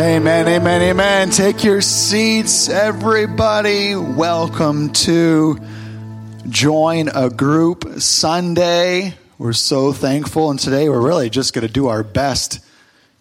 [0.00, 1.28] Amen, amen, amen.
[1.28, 3.94] Take your seats, everybody.
[3.94, 5.58] Welcome to
[6.48, 9.12] Join a Group Sunday.
[9.36, 12.60] We're so thankful, and today we're really just going to do our best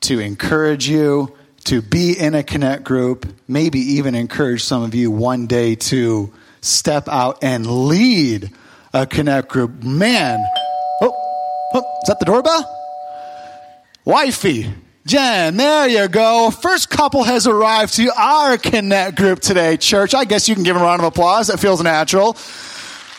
[0.01, 1.35] to encourage you
[1.65, 6.31] to be in a connect group, maybe even encourage some of you one day to
[6.61, 8.51] step out and lead
[8.93, 9.83] a connect group.
[9.83, 10.41] Man,
[11.01, 11.11] oh,
[11.73, 12.63] oh is that the doorbell?
[14.05, 14.73] Wifey,
[15.09, 16.51] Jen, there you go.
[16.51, 20.13] First couple has arrived to our Connect group today, church.
[20.13, 21.47] I guess you can give them a round of applause.
[21.47, 22.37] That feels natural.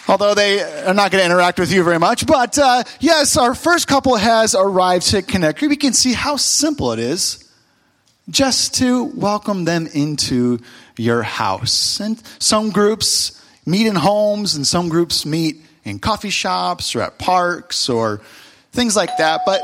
[0.07, 2.29] Although they are not going to interact with you very much.
[2.29, 5.73] But uh, yes, our first couple has arrived to Connect group.
[5.73, 7.51] You can see how simple it is
[8.29, 10.61] just to welcome them into
[10.97, 11.99] your house.
[11.99, 17.19] And some groups meet in homes, and some groups meet in coffee shops or at
[17.19, 18.21] parks or
[18.71, 19.41] things like that.
[19.45, 19.63] But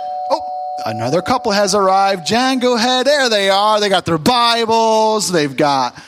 [0.84, 2.26] another couple has arrived.
[2.26, 3.06] Jan, go ahead.
[3.06, 3.80] There they are.
[3.80, 5.30] They got their Bibles.
[5.30, 6.00] They've got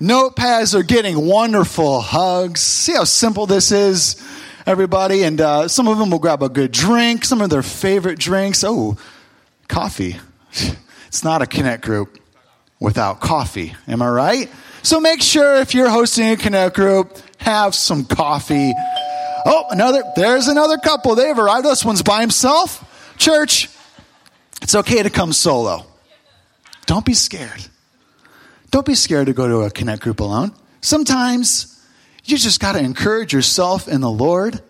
[0.00, 0.72] notepads.
[0.72, 2.60] They're getting wonderful hugs.
[2.60, 4.16] See how simple this is,
[4.64, 5.22] everybody?
[5.22, 8.64] And uh, some of them will grab a good drink, some of their favorite drinks.
[8.64, 8.96] Oh,
[9.68, 10.16] coffee.
[11.08, 12.18] It's not a connect group
[12.78, 13.74] without coffee.
[13.88, 14.50] Am I right?
[14.82, 18.74] So make sure if you're hosting a connect group, have some coffee.
[19.46, 21.14] Oh, another, there's another couple.
[21.14, 21.64] They've arrived.
[21.64, 22.84] This one's by himself.
[23.16, 23.70] Church,
[24.66, 25.86] it's okay to come solo.
[26.86, 27.64] Don't be scared.
[28.72, 30.52] Don't be scared to go to a connect group alone.
[30.80, 31.80] Sometimes
[32.24, 34.60] you just got to encourage yourself in the Lord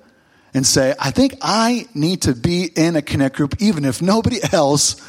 [0.53, 4.39] and say, I think I need to be in a connect group even if nobody
[4.53, 5.01] else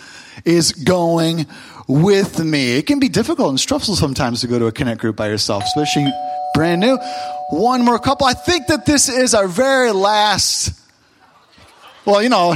[0.45, 1.47] is going
[1.89, 2.77] with me.
[2.77, 5.65] It can be difficult and stressful sometimes to go to a connect group by yourself,
[5.65, 6.09] especially
[6.53, 6.97] brand new.
[7.49, 8.25] One more couple.
[8.25, 10.79] I think that this is our very last,
[12.05, 12.55] well, you know,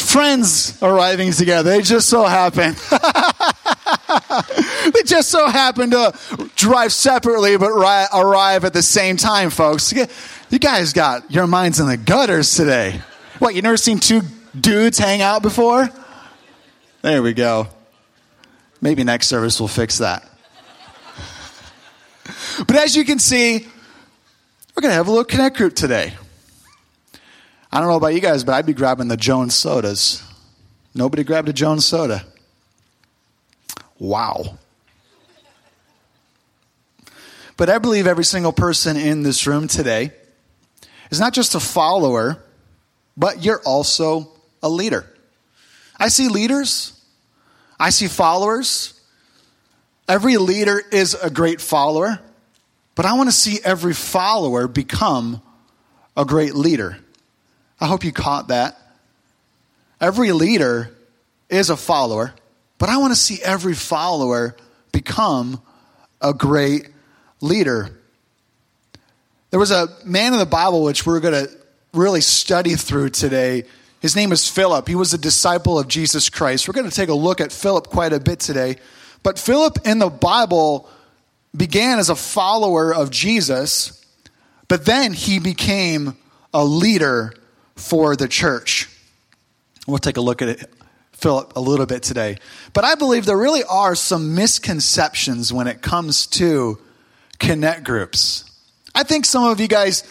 [0.00, 1.70] friends arriving together.
[1.70, 2.74] They just so happen.
[4.92, 6.12] they just so happen to
[6.56, 9.92] drive separately but ri- arrive at the same time, folks.
[9.92, 13.00] You guys got your minds in the gutters today.
[13.38, 14.22] What, you never seen two
[14.58, 15.88] dudes hang out before?
[17.02, 17.68] There we go.
[18.80, 20.24] Maybe next service will fix that.
[22.66, 23.66] But as you can see,
[24.74, 26.14] we're going to have a little connect group today.
[27.74, 30.22] I don't know about you guys, but I'd be grabbing the Jones sodas.
[30.94, 32.24] Nobody grabbed a Jones soda.
[33.98, 34.58] Wow.
[37.56, 40.12] But I believe every single person in this room today
[41.10, 42.40] is not just a follower,
[43.16, 44.30] but you're also
[44.62, 45.04] a leader.
[45.98, 47.04] I see leaders,
[47.80, 49.00] I see followers.
[50.06, 52.20] Every leader is a great follower,
[52.94, 55.42] but I want to see every follower become
[56.16, 56.98] a great leader.
[57.80, 58.78] I hope you caught that.
[60.00, 60.90] Every leader
[61.48, 62.34] is a follower,
[62.78, 64.56] but I want to see every follower
[64.92, 65.60] become
[66.20, 66.88] a great
[67.40, 67.90] leader.
[69.50, 71.50] There was a man in the Bible which we're going to
[71.92, 73.64] really study through today.
[74.00, 74.88] His name is Philip.
[74.88, 76.66] He was a disciple of Jesus Christ.
[76.66, 78.76] We're going to take a look at Philip quite a bit today.
[79.22, 80.88] But Philip in the Bible
[81.56, 84.04] began as a follower of Jesus,
[84.68, 86.16] but then he became
[86.52, 87.32] a leader
[87.76, 88.88] for the church.
[89.86, 90.72] We'll take a look at it,
[91.12, 92.36] Philip, a little bit today.
[92.72, 96.78] But I believe there really are some misconceptions when it comes to
[97.38, 98.50] connect groups.
[98.94, 100.04] I think some of you guys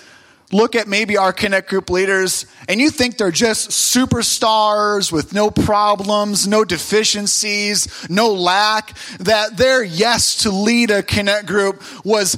[0.51, 5.49] look at maybe our connect group leaders and you think they're just superstars with no
[5.49, 12.37] problems, no deficiencies, no lack, that their yes to lead a connect group was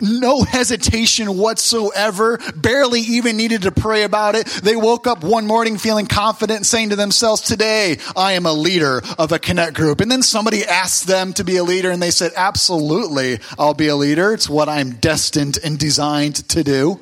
[0.00, 4.46] no hesitation whatsoever, barely even needed to pray about it.
[4.46, 9.02] They woke up one morning feeling confident, saying to themselves, Today I am a leader
[9.18, 10.00] of a connect group.
[10.00, 13.88] And then somebody asked them to be a leader, and they said, Absolutely, I'll be
[13.88, 14.32] a leader.
[14.32, 17.00] It's what I'm destined and designed to do.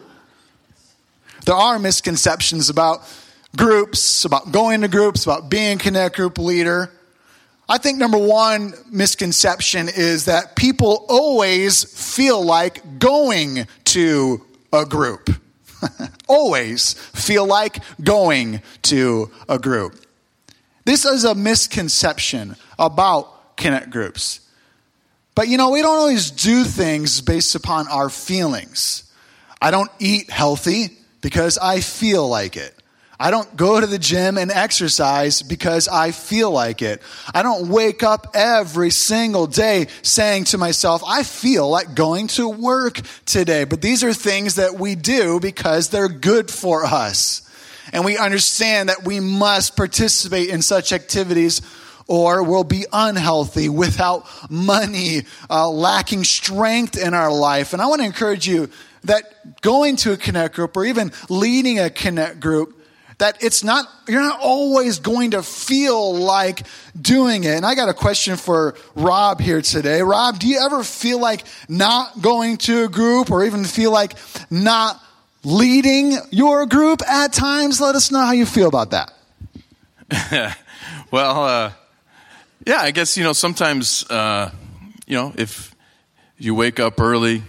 [1.44, 3.00] There are misconceptions about
[3.56, 6.90] groups, about going to groups, about being a connect group leader.
[7.68, 15.28] I think number one misconception is that people always feel like going to a group.
[16.28, 20.00] always feel like going to a group.
[20.84, 24.40] This is a misconception about connect groups.
[25.34, 29.04] But you know, we don't always do things based upon our feelings.
[29.60, 32.74] I don't eat healthy because I feel like it.
[33.20, 37.02] I don't go to the gym and exercise because I feel like it.
[37.34, 42.48] I don't wake up every single day saying to myself, I feel like going to
[42.48, 43.64] work today.
[43.64, 47.42] But these are things that we do because they're good for us.
[47.92, 51.60] And we understand that we must participate in such activities
[52.06, 57.72] or we'll be unhealthy without money, uh, lacking strength in our life.
[57.72, 58.70] And I want to encourage you
[59.04, 62.77] that going to a connect group or even leading a connect group
[63.18, 66.66] that it's not you're not always going to feel like
[67.00, 67.56] doing it.
[67.56, 70.02] And i got a question for rob here today.
[70.02, 74.14] Rob do you ever feel like not going to a group or even feel like
[74.50, 75.02] not
[75.44, 77.80] leading your group at times?
[77.80, 79.12] Let us know how you feel about that.
[81.10, 81.72] Well uh,
[82.66, 84.50] yeah i guess you know sometimes uh,
[85.06, 85.74] you know if
[86.36, 87.42] you wake up early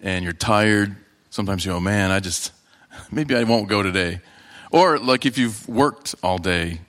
[0.00, 0.96] and you're tired
[1.30, 2.52] sometimes you go man i just
[3.12, 4.20] maybe i won't go today
[4.70, 6.80] or like if you've worked all day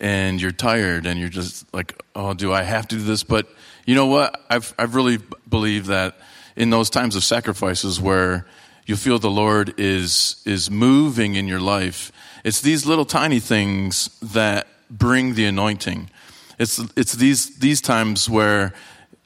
[0.00, 3.22] and you're tired and you're just like, oh, do I have to do this?
[3.22, 3.48] But
[3.84, 4.40] you know what?
[4.50, 5.18] I've, I've really
[5.48, 6.16] believed that
[6.56, 8.46] in those times of sacrifices where
[8.86, 12.12] you feel the Lord is, is moving in your life,
[12.44, 16.10] it's these little tiny things that bring the anointing.
[16.58, 18.72] It's, it's these, these times where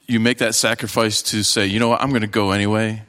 [0.06, 3.02] you make that sacrifice to say, you know what, I'm going to go anyway.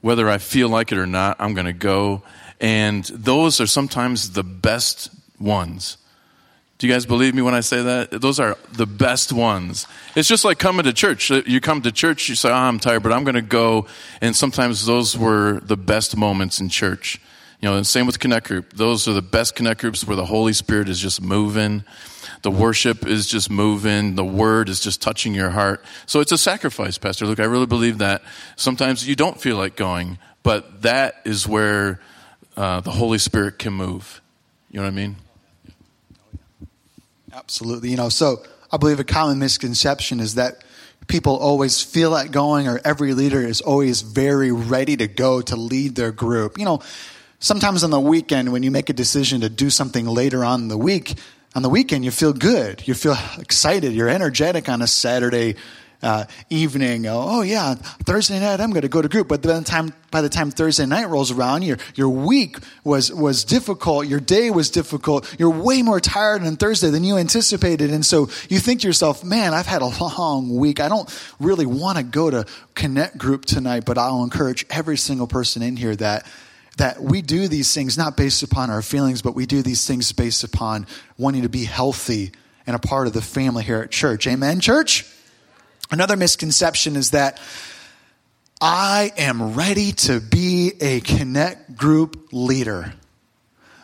[0.00, 2.22] Whether I feel like it or not, I'm going to go.
[2.60, 5.96] And those are sometimes the best ones.
[6.78, 8.20] Do you guys believe me when I say that?
[8.20, 9.86] Those are the best ones.
[10.14, 11.28] It's just like coming to church.
[11.30, 13.86] You come to church, you say, oh, I'm tired, but I'm going to go.
[14.20, 17.20] And sometimes those were the best moments in church.
[17.60, 18.74] You know, and same with Connect Group.
[18.74, 21.82] Those are the best Connect Groups where the Holy Spirit is just moving.
[22.42, 24.14] The worship is just moving.
[24.14, 25.84] The word is just touching your heart.
[26.06, 27.40] So it's a sacrifice, Pastor Luke.
[27.40, 28.22] I really believe that.
[28.54, 32.00] Sometimes you don't feel like going, but that is where
[32.58, 34.20] uh, the Holy Spirit can move.
[34.70, 35.16] You know what I mean?
[37.32, 37.90] Absolutely.
[37.90, 40.64] You know, so I believe a common misconception is that
[41.06, 45.54] people always feel like going, or every leader is always very ready to go to
[45.54, 46.58] lead their group.
[46.58, 46.80] You know,
[47.38, 50.68] sometimes on the weekend, when you make a decision to do something later on in
[50.68, 51.14] the week,
[51.54, 52.86] on the weekend, you feel good.
[52.88, 53.92] You feel excited.
[53.92, 55.54] You're energetic on a Saturday
[56.02, 57.06] uh, evening.
[57.06, 59.28] Oh, yeah, Thursday night I'm going to go to group.
[59.28, 63.12] But by the time by the time Thursday night rolls around, your your week was
[63.12, 64.06] was difficult.
[64.06, 65.34] Your day was difficult.
[65.38, 69.24] You're way more tired on Thursday than you anticipated, and so you think to yourself,
[69.24, 70.80] "Man, I've had a long week.
[70.80, 71.08] I don't
[71.40, 75.76] really want to go to connect group tonight." But I'll encourage every single person in
[75.76, 76.26] here that
[76.76, 80.12] that we do these things not based upon our feelings, but we do these things
[80.12, 80.86] based upon
[81.16, 82.30] wanting to be healthy
[82.68, 84.28] and a part of the family here at church.
[84.28, 85.04] Amen, church?
[85.90, 87.40] Another misconception is that
[88.60, 92.92] I am ready to be a connect group leader.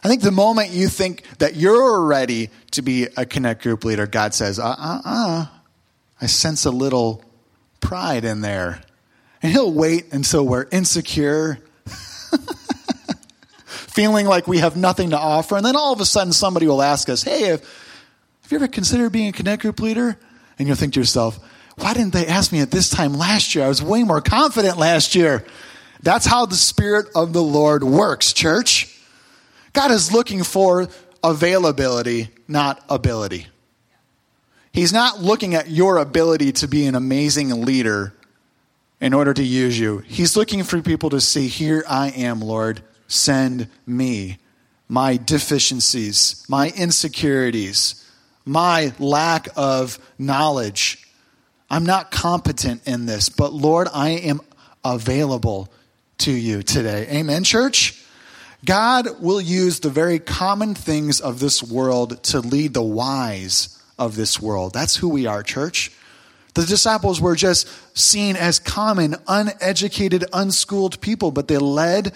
[0.02, 4.06] I think the moment you think that you're ready to be a connect group leader,
[4.06, 5.46] God says, uh uh uh.
[6.20, 7.24] I sense a little
[7.80, 8.82] pride in there.
[9.42, 11.58] And He'll wait until we're insecure,
[13.66, 15.56] feeling like we have nothing to offer.
[15.56, 18.68] And then all of a sudden somebody will ask us, hey, have, have you ever
[18.68, 20.18] considered being a connect group leader?
[20.58, 21.38] And you'll think to yourself,
[21.76, 23.64] why didn't they ask me at this time last year?
[23.64, 25.44] I was way more confident last year.
[26.02, 28.96] That's how the Spirit of the Lord works, church.
[29.72, 30.88] God is looking for
[31.22, 33.48] availability, not ability.
[34.72, 38.12] He's not looking at your ability to be an amazing leader
[39.00, 39.98] in order to use you.
[39.98, 44.38] He's looking for people to say, Here I am, Lord, send me.
[44.88, 48.04] My deficiencies, my insecurities,
[48.44, 51.03] my lack of knowledge,
[51.74, 54.40] I'm not competent in this, but Lord, I am
[54.84, 55.72] available
[56.18, 57.08] to you today.
[57.10, 58.00] Amen, church?
[58.64, 64.14] God will use the very common things of this world to lead the wise of
[64.14, 64.72] this world.
[64.72, 65.90] That's who we are, church.
[66.54, 72.14] The disciples were just seen as common, uneducated, unschooled people, but they led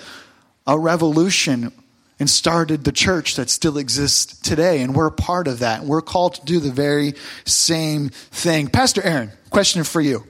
[0.68, 1.72] a revolution
[2.18, 4.82] and started the church that still exists today.
[4.82, 5.80] And we're a part of that.
[5.80, 8.68] And We're called to do the very same thing.
[8.68, 10.26] Pastor Aaron, question for you.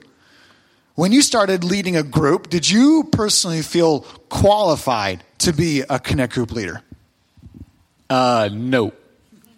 [0.95, 6.33] When you started leading a group, did you personally feel qualified to be a Connect
[6.33, 6.81] Group leader?
[8.09, 8.91] Uh, no.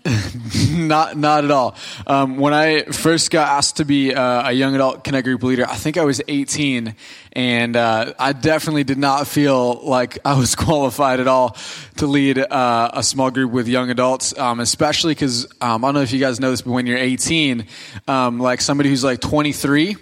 [0.71, 1.75] not not at all.
[2.07, 5.67] Um, when I first got asked to be uh, a young adult connect group leader,
[5.67, 6.95] I think I was 18,
[7.33, 11.55] and uh, I definitely did not feel like I was qualified at all
[11.97, 15.95] to lead uh, a small group with young adults, um, especially because um, I don't
[15.95, 17.67] know if you guys know this, but when you're 18,
[18.07, 19.97] um, like somebody who's like 23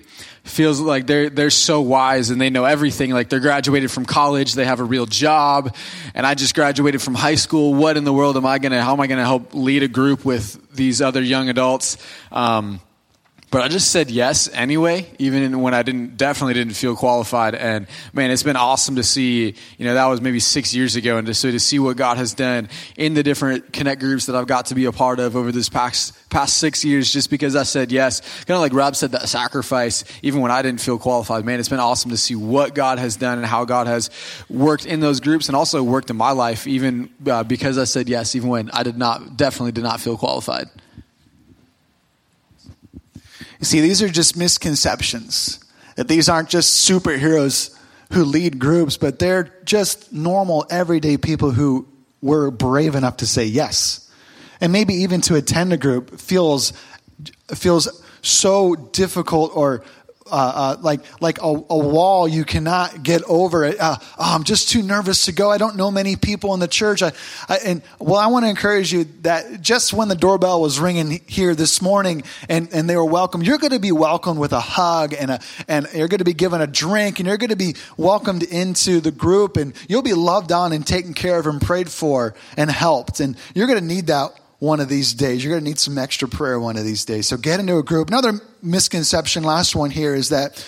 [0.49, 3.11] feels like they're they're so wise and they know everything.
[3.11, 5.75] Like they're graduated from college they have a real job
[6.13, 7.73] and i just graduated from high school.
[7.73, 9.83] What in the world am i going to how am i going to help lead
[9.83, 11.97] a group with these other young adults?
[12.31, 12.81] Um,
[13.51, 17.55] but I just said yes anyway, even when I didn't definitely didn't feel qualified.
[17.55, 19.55] And man, it's been awesome to see.
[19.77, 22.17] You know, that was maybe six years ago, and to, so to see what God
[22.17, 25.35] has done in the different connect groups that I've got to be a part of
[25.35, 28.21] over this past past six years, just because I said yes.
[28.45, 31.43] Kind of like Rob said, that sacrifice, even when I didn't feel qualified.
[31.43, 34.11] Man, it's been awesome to see what God has done and how God has
[34.47, 38.09] worked in those groups, and also worked in my life, even uh, because I said
[38.09, 40.67] yes, even when I did not definitely did not feel qualified.
[43.59, 45.59] You see, these are just misconceptions.
[45.95, 47.77] That these aren't just superheroes
[48.13, 51.87] who lead groups, but they're just normal, everyday people who
[52.21, 54.09] were brave enough to say yes.
[54.61, 56.73] And maybe even to attend a group feels,
[57.53, 59.83] feels so difficult or
[60.31, 63.79] uh, uh, like like a, a, wall you cannot get over it.
[63.79, 65.51] Uh, oh, I'm just too nervous to go.
[65.51, 67.01] I don't know many people in the church.
[67.01, 67.11] I,
[67.47, 71.21] I, and well, I want to encourage you that just when the doorbell was ringing
[71.27, 74.59] here this morning and, and they were welcome, you're going to be welcomed with a
[74.59, 77.55] hug and a and you're going to be given a drink and you're going to
[77.55, 81.61] be welcomed into the group and you'll be loved on and taken care of and
[81.61, 83.19] prayed for and helped.
[83.19, 85.43] And you're going to need that one of these days.
[85.43, 87.27] You're going to need some extra prayer one of these days.
[87.27, 88.09] So get into a group.
[88.09, 90.63] Another misconception, last one here, is that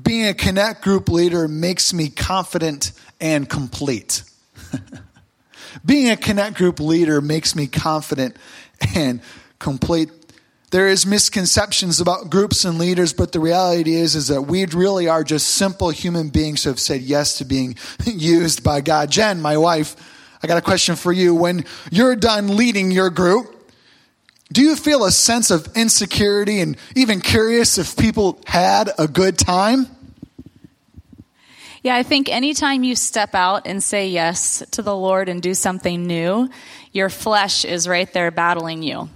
[0.00, 4.22] being a connect group leader makes me confident and complete.
[5.84, 8.36] being a connect group leader makes me confident
[8.94, 9.20] and
[9.58, 10.10] complete.
[10.70, 15.08] There is misconceptions about groups and leaders, but the reality is is that we really
[15.08, 19.10] are just simple human beings who have said yes to being used by God.
[19.10, 19.96] Jen, my wife,
[20.42, 21.34] I got a question for you.
[21.34, 23.54] When you're done leading your group,
[24.52, 29.36] do you feel a sense of insecurity and even curious if people had a good
[29.36, 29.86] time?
[31.82, 35.54] Yeah, I think anytime you step out and say yes to the Lord and do
[35.54, 36.48] something new,
[36.92, 39.08] your flesh is right there battling you,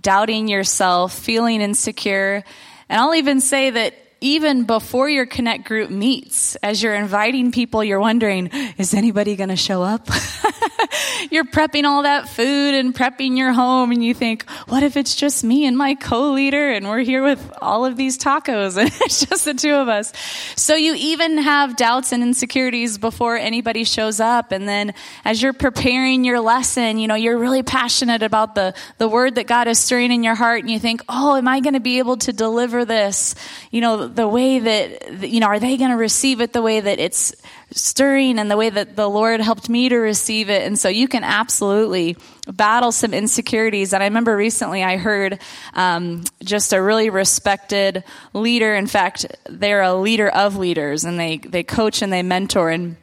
[0.00, 2.42] doubting yourself, feeling insecure.
[2.88, 3.94] And I'll even say that
[4.24, 8.46] even before your connect group meets, as you're inviting people, you're wondering,
[8.78, 10.08] is anybody going to show up?
[11.30, 15.14] you're prepping all that food and prepping your home and you think, what if it's
[15.14, 19.26] just me and my co-leader and we're here with all of these tacos and it's
[19.26, 20.12] just the two of us.
[20.56, 24.52] So you even have doubts and insecurities before anybody shows up.
[24.52, 29.08] And then as you're preparing your lesson, you know, you're really passionate about the, the
[29.08, 31.74] word that God is stirring in your heart and you think, oh, am I going
[31.74, 33.34] to be able to deliver this?
[33.70, 36.80] You know, the way that, you know, are they going to receive it the way
[36.80, 37.34] that it's
[37.70, 40.62] stirring and the way that the Lord helped me to receive it?
[40.62, 42.16] And so you can absolutely
[42.46, 43.92] battle some insecurities.
[43.92, 45.40] And I remember recently I heard
[45.74, 48.74] um, just a really respected leader.
[48.74, 52.96] In fact, they're a leader of leaders and they, they coach and they mentor and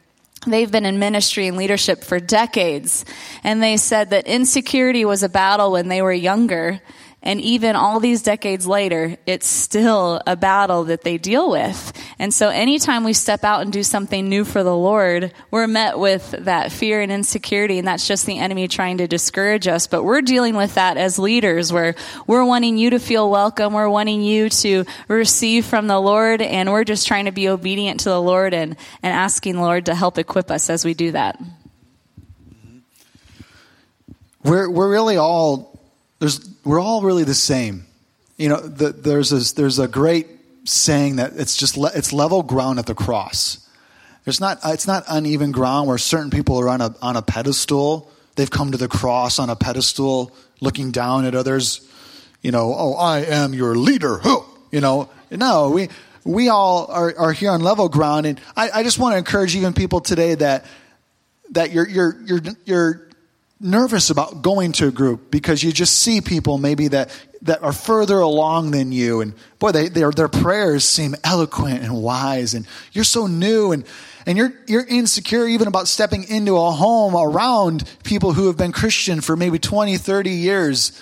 [0.44, 3.04] They've been in ministry and leadership for decades.
[3.44, 6.80] And they said that insecurity was a battle when they were younger
[7.22, 11.92] and even all these decades later, it's still a battle that they deal with.
[12.18, 16.00] And so anytime we step out and do something new for the Lord, we're met
[16.00, 17.78] with that fear and insecurity.
[17.78, 19.86] And that's just the enemy trying to discourage us.
[19.86, 21.94] But we're dealing with that as leaders where
[22.26, 23.72] we're wanting you to feel welcome.
[23.72, 26.42] We're wanting you to receive from the Lord.
[26.42, 29.94] And we're just trying to be obedient to the Lord and, and asking Lord to
[29.94, 31.40] help equip us as we do that.
[34.42, 35.71] We're, we're really all
[36.22, 37.84] there's, we're all really the same.
[38.36, 40.28] You know, the, there's, a, there's a great
[40.62, 43.68] saying that it's just le, it's level ground at the cross.
[44.22, 48.08] There's not, it's not uneven ground where certain people are on a, on a pedestal.
[48.36, 51.80] They've come to the cross on a pedestal looking down at others.
[52.40, 54.18] You know, oh, I am your leader.
[54.18, 54.42] Huh.
[54.70, 55.88] You know, no, we,
[56.22, 58.26] we all are, are here on level ground.
[58.26, 60.66] And I, I just want to encourage even people today that,
[61.50, 63.08] that you're, you're, you're, you're
[63.62, 67.10] nervous about going to a group because you just see people maybe that,
[67.42, 69.20] that are further along than you.
[69.20, 72.54] And boy, they, their, their prayers seem eloquent and wise.
[72.54, 73.84] And you're so new and,
[74.26, 78.72] and you're, you're insecure even about stepping into a home around people who have been
[78.72, 81.00] Christian for maybe 20, 30 years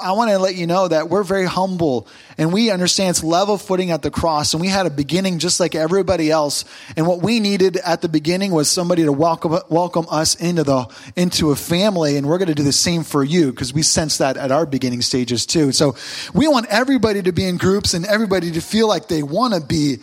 [0.00, 2.06] I want to let you know that we're very humble
[2.38, 4.54] and we understand it's level footing at the cross.
[4.54, 6.64] And we had a beginning just like everybody else.
[6.96, 10.86] And what we needed at the beginning was somebody to welcome, welcome us into the,
[11.16, 12.16] into a family.
[12.16, 14.66] And we're going to do the same for you because we sense that at our
[14.66, 15.72] beginning stages too.
[15.72, 15.96] So
[16.32, 19.60] we want everybody to be in groups and everybody to feel like they want to
[19.60, 19.96] be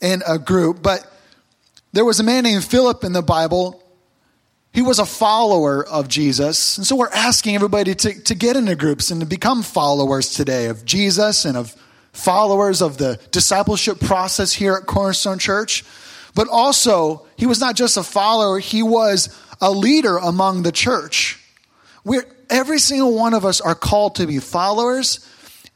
[0.00, 0.80] in a group.
[0.80, 1.04] But
[1.92, 3.83] there was a man named Philip in the Bible
[4.74, 6.76] he was a follower of Jesus.
[6.76, 10.66] And so we're asking everybody to, to get into groups and to become followers today
[10.66, 11.74] of Jesus and of
[12.12, 15.84] followers of the discipleship process here at Cornerstone Church.
[16.34, 21.40] But also, he was not just a follower, he was a leader among the church.
[22.02, 25.30] We're, every single one of us are called to be followers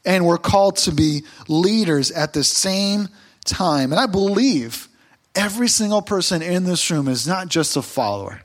[0.05, 3.07] and we're called to be leaders at the same
[3.45, 3.93] time.
[3.93, 4.89] And I believe
[5.35, 8.41] every single person in this room is not just a follower,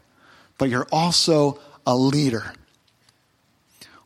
[0.58, 2.52] but you're also a leader.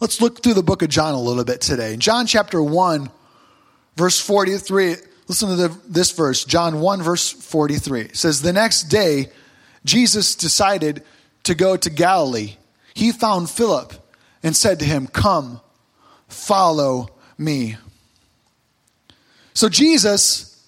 [0.01, 1.97] Let's look through the book of John a little bit today.
[1.97, 3.11] John chapter 1,
[3.97, 4.95] verse 43,
[5.27, 6.45] listen to the, this verse.
[6.45, 9.31] John 1, verse 43 says, The next day,
[9.85, 11.03] Jesus decided
[11.45, 12.57] to go to Galilee.
[12.95, 13.93] He found Philip
[14.43, 15.61] and said to him, Come,
[16.29, 17.77] follow me.
[19.55, 20.65] So Jesus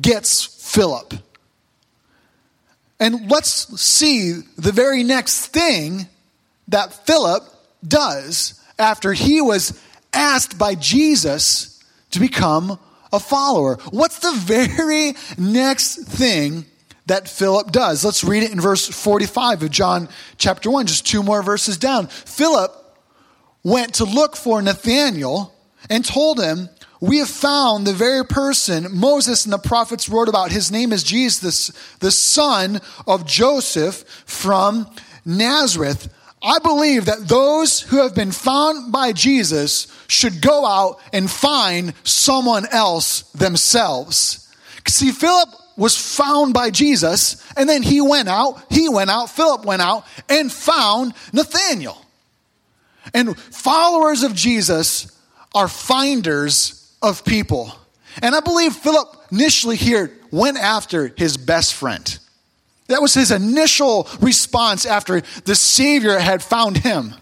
[0.00, 1.14] gets Philip.
[3.00, 6.08] And let's see the very next thing
[6.68, 7.44] that Philip
[7.86, 9.80] does after he was
[10.12, 12.78] asked by Jesus to become
[13.12, 13.76] a follower.
[13.90, 16.66] What's the very next thing
[17.06, 18.04] that Philip does?
[18.04, 22.08] Let's read it in verse 45 of John chapter 1, just two more verses down.
[22.08, 22.72] Philip
[23.62, 25.54] went to look for Nathanael
[25.88, 26.68] and told him,
[27.00, 30.50] We have found the very person Moses and the prophets wrote about.
[30.50, 34.88] His name is Jesus, the son of Joseph from
[35.24, 36.12] Nazareth.
[36.42, 41.94] I believe that those who have been found by Jesus should go out and find
[42.04, 44.52] someone else themselves.
[44.86, 49.64] See, Philip was found by Jesus, and then he went out, he went out, Philip
[49.64, 52.04] went out and found Nathanael.
[53.14, 55.16] And followers of Jesus
[55.54, 57.72] are finders of people.
[58.22, 62.18] And I believe Philip initially here went after his best friend.
[62.88, 67.14] That was his initial response after the Savior had found him.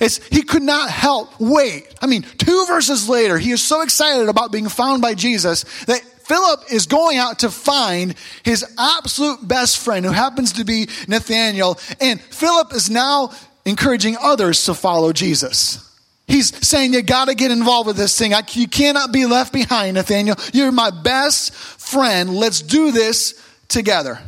[0.00, 1.92] It's, he could not help wait.
[2.00, 6.00] I mean, two verses later, he is so excited about being found by Jesus that
[6.00, 11.78] Philip is going out to find his absolute best friend, who happens to be Nathaniel.
[12.00, 13.32] And Philip is now
[13.64, 15.93] encouraging others to follow Jesus.
[16.26, 18.32] He's saying, You got to get involved with this thing.
[18.34, 20.36] I, you cannot be left behind, Nathaniel.
[20.52, 22.34] You're my best friend.
[22.34, 24.18] Let's do this together.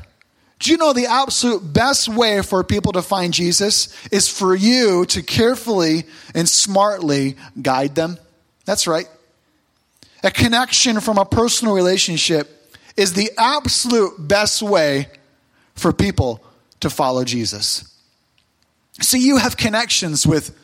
[0.59, 5.05] Do you know the absolute best way for people to find Jesus is for you
[5.07, 8.19] to carefully and smartly guide them?
[8.65, 9.07] That's right.
[10.25, 12.53] A connection from a personal relationship
[12.97, 15.09] is the absolute best way
[15.75, 16.42] for people
[16.81, 17.92] to follow Jesus.
[19.01, 20.59] See, you have connections with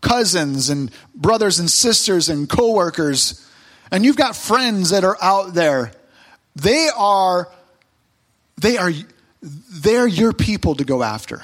[0.00, 3.46] cousins and brothers and sisters and coworkers,
[3.90, 5.92] and you've got friends that are out there.
[6.56, 7.48] They are,
[8.60, 8.92] they are
[9.42, 11.42] they're your people to go after.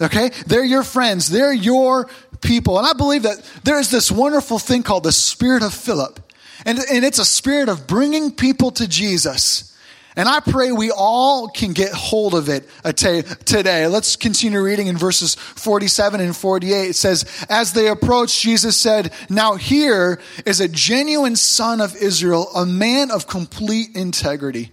[0.00, 0.30] Okay?
[0.46, 1.28] They're your friends.
[1.28, 2.08] They're your
[2.40, 2.78] people.
[2.78, 6.20] And I believe that there's this wonderful thing called the Spirit of Philip.
[6.64, 9.76] And, and it's a spirit of bringing people to Jesus.
[10.18, 13.86] And I pray we all can get hold of it uh, today.
[13.86, 16.90] Let's continue reading in verses 47 and 48.
[16.90, 22.48] It says, As they approached, Jesus said, Now here is a genuine son of Israel,
[22.56, 24.72] a man of complete integrity.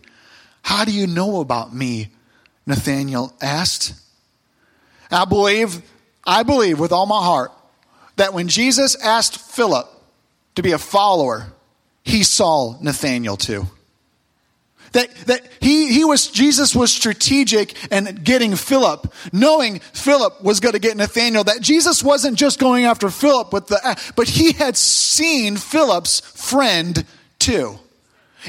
[0.63, 2.09] How do you know about me?
[2.65, 3.93] Nathanael asked.
[5.11, 5.83] I believe,
[6.25, 7.51] I believe with all my heart
[8.15, 9.87] that when Jesus asked Philip
[10.55, 11.53] to be a follower,
[12.03, 13.67] he saw Nathanael too.
[14.95, 20.71] That, that he, he was, Jesus was strategic and getting Philip, knowing Philip was going
[20.71, 24.77] to get Nathanael, that Jesus wasn't just going after Philip with the, but he had
[24.77, 27.03] seen Philip's friend
[27.39, 27.77] too.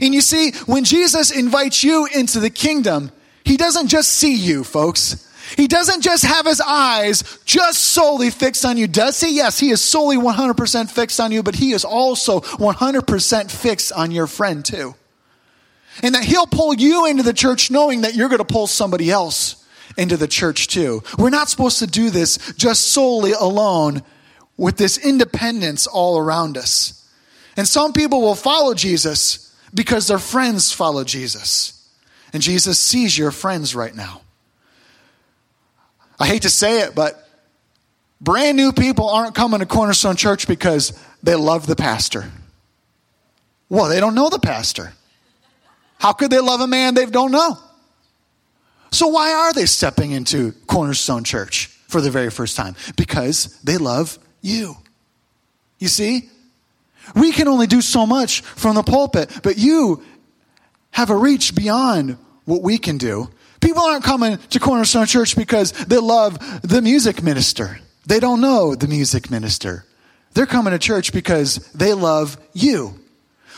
[0.00, 3.10] And you see, when Jesus invites you into the kingdom,
[3.44, 5.28] he doesn't just see you, folks.
[5.56, 8.86] He doesn't just have his eyes just solely fixed on you.
[8.86, 9.34] Does he?
[9.34, 14.12] Yes, he is solely 100% fixed on you, but he is also 100% fixed on
[14.12, 14.94] your friend too.
[16.02, 19.10] And that he'll pull you into the church knowing that you're going to pull somebody
[19.10, 19.64] else
[19.96, 21.02] into the church too.
[21.18, 24.02] We're not supposed to do this just solely alone
[24.56, 27.08] with this independence all around us.
[27.56, 31.72] And some people will follow Jesus because their friends follow Jesus.
[32.32, 34.20] And Jesus sees your friends right now.
[36.18, 37.26] I hate to say it, but
[38.20, 42.30] brand new people aren't coming to Cornerstone Church because they love the pastor.
[43.68, 44.92] Well, they don't know the pastor.
[46.06, 47.58] How could they love a man they don't know?
[48.92, 52.76] So, why are they stepping into Cornerstone Church for the very first time?
[52.96, 54.76] Because they love you.
[55.80, 56.30] You see?
[57.16, 60.00] We can only do so much from the pulpit, but you
[60.92, 63.28] have a reach beyond what we can do.
[63.60, 67.80] People aren't coming to Cornerstone Church because they love the music minister.
[68.06, 69.84] They don't know the music minister.
[70.34, 72.94] They're coming to church because they love you.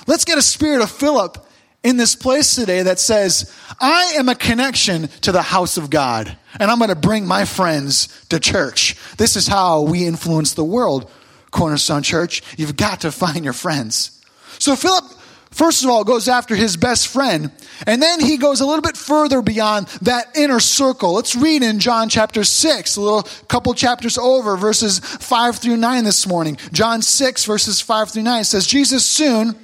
[0.07, 1.45] Let's get a spirit of Philip
[1.83, 6.37] in this place today that says, I am a connection to the house of God,
[6.59, 8.97] and I'm going to bring my friends to church.
[9.17, 11.11] This is how we influence the world
[11.51, 12.43] Cornerstone Church.
[12.59, 14.23] You've got to find your friends.
[14.59, 15.05] So Philip,
[15.51, 17.53] first of all, goes after his best friend,
[17.87, 21.15] and then he goes a little bit further beyond that inner circle.
[21.15, 26.03] Let's read in John chapter 6, a little couple chapters over, verses 5 through 9
[26.03, 26.59] this morning.
[26.73, 29.57] John 6, verses 5 through 9 says, Jesus soon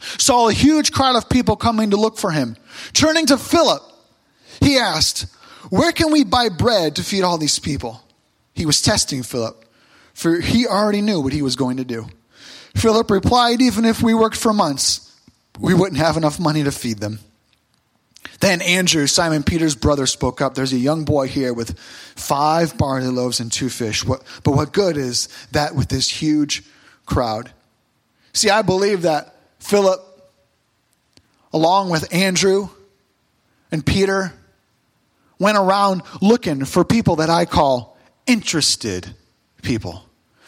[0.00, 2.56] saw a huge crowd of people coming to look for him.
[2.92, 3.82] Turning to Philip,
[4.60, 5.26] he asked,
[5.70, 8.02] Where can we buy bread to feed all these people?
[8.54, 9.64] He was testing Philip,
[10.14, 12.06] for he already knew what he was going to do.
[12.76, 15.14] Philip replied, Even if we worked for months,
[15.58, 17.20] we wouldn't have enough money to feed them.
[18.40, 20.54] Then Andrew, Simon Peter's brother, spoke up.
[20.54, 24.04] There's a young boy here with five barley loaves and two fish.
[24.04, 26.62] What, but what good is that with this huge
[27.04, 27.50] crowd?
[28.32, 30.00] See, I believe that Philip,
[31.52, 32.68] along with Andrew
[33.70, 34.32] and Peter,
[35.38, 37.96] went around looking for people that I call
[38.26, 39.14] interested
[39.62, 40.04] people.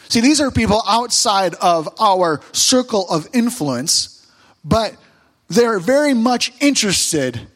[0.09, 4.27] See, these are people outside of our circle of influence,
[4.63, 4.95] but
[5.47, 7.47] they're very much interested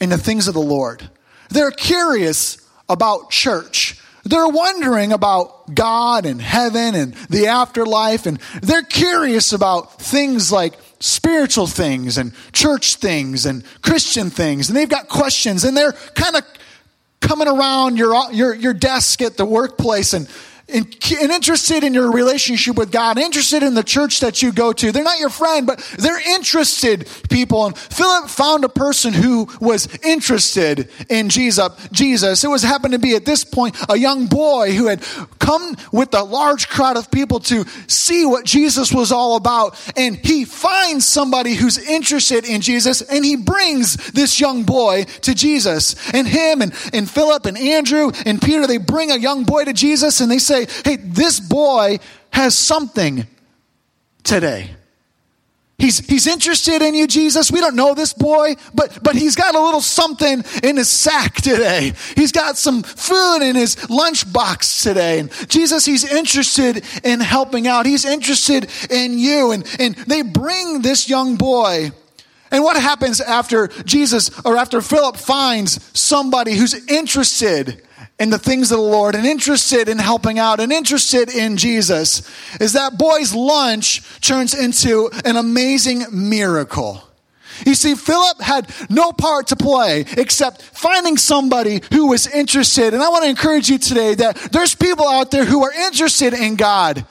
[0.00, 1.10] in the things of the Lord.
[1.50, 4.00] They're curious about church.
[4.24, 10.74] They're wondering about God and heaven and the afterlife, and they're curious about things like
[11.00, 14.68] spiritual things and church things and Christian things.
[14.68, 16.42] And they've got questions, and they're kind of
[17.20, 20.28] coming around your, your, your desk at the workplace and
[20.68, 24.92] and, interested in your relationship with God, interested in the church that you go to.
[24.92, 27.66] They're not your friend, but they're interested people.
[27.66, 31.68] And Philip found a person who was interested in Jesus.
[31.92, 32.44] Jesus.
[32.44, 35.02] It was happened to be at this point a young boy who had
[35.38, 39.78] come with a large crowd of people to see what Jesus was all about.
[39.96, 45.34] And he finds somebody who's interested in Jesus and he brings this young boy to
[45.34, 45.94] Jesus.
[46.12, 49.72] And him and, and Philip and Andrew and Peter, they bring a young boy to
[49.72, 51.98] Jesus and they say, say, hey, this boy
[52.30, 53.26] has something
[54.22, 54.70] today.
[55.78, 57.52] He's, he's interested in you, Jesus.
[57.52, 61.36] We don't know this boy, but, but he's got a little something in his sack
[61.36, 61.92] today.
[62.16, 65.20] He's got some food in his lunchbox today.
[65.20, 67.86] And Jesus, he's interested in helping out.
[67.86, 69.52] He's interested in you.
[69.52, 71.92] And, and they bring this young boy.
[72.50, 77.86] And what happens after Jesus or after Philip finds somebody who's interested
[78.18, 82.28] in the things of the Lord and interested in helping out and interested in Jesus
[82.60, 87.04] is that boy's lunch turns into an amazing miracle.
[87.66, 92.94] You see, Philip had no part to play except finding somebody who was interested.
[92.94, 96.34] And I want to encourage you today that there's people out there who are interested
[96.34, 97.04] in God.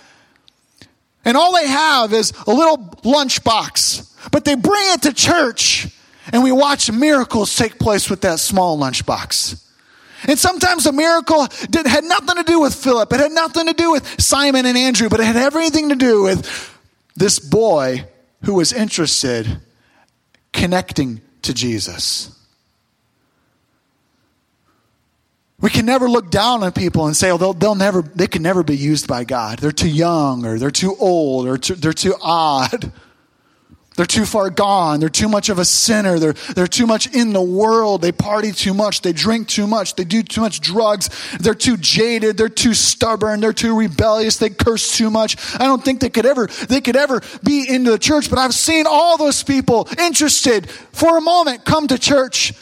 [1.25, 5.87] And all they have is a little lunch box, but they bring it to church
[6.31, 9.66] and we watch miracles take place with that small lunch box.
[10.27, 13.11] And sometimes a miracle did, had nothing to do with Philip.
[13.13, 16.23] It had nothing to do with Simon and Andrew, but it had everything to do
[16.23, 16.77] with
[17.15, 18.05] this boy
[18.43, 19.61] who was interested
[20.51, 22.33] connecting to Jesus.
[25.59, 28.43] We can never look down on people and say, oh, they'll, they'll never, they can
[28.43, 29.59] never be used by God.
[29.59, 32.91] They're too young or they're too old or too, they're too odd.
[33.97, 34.99] They're too far gone.
[34.99, 36.19] They're too much of a sinner.
[36.19, 38.03] They're, they're too much in the world.
[38.03, 39.01] They party too much.
[39.01, 39.95] They drink too much.
[39.95, 41.09] They do too much drugs.
[41.39, 42.37] They're too jaded.
[42.37, 43.39] They're too stubborn.
[43.39, 44.37] They're too rebellious.
[44.37, 45.35] They curse too much.
[45.55, 48.53] I don't think they could ever, they could ever be into the church, but I've
[48.53, 52.53] seen all those people interested for a moment come to church,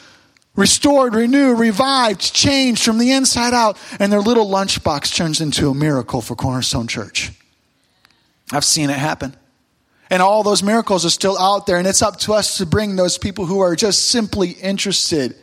[0.54, 5.74] restored, renewed, revived, changed from the inside out, and their little lunchbox turns into a
[5.74, 7.30] miracle for Cornerstone Church.
[8.52, 9.36] I've seen it happen.
[10.08, 12.96] And all those miracles are still out there, and it's up to us to bring
[12.96, 15.34] those people who are just simply interested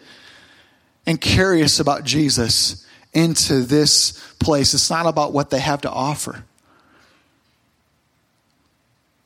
[1.06, 4.74] and curious about Jesus into this place.
[4.74, 6.46] It's not about what they have to offer.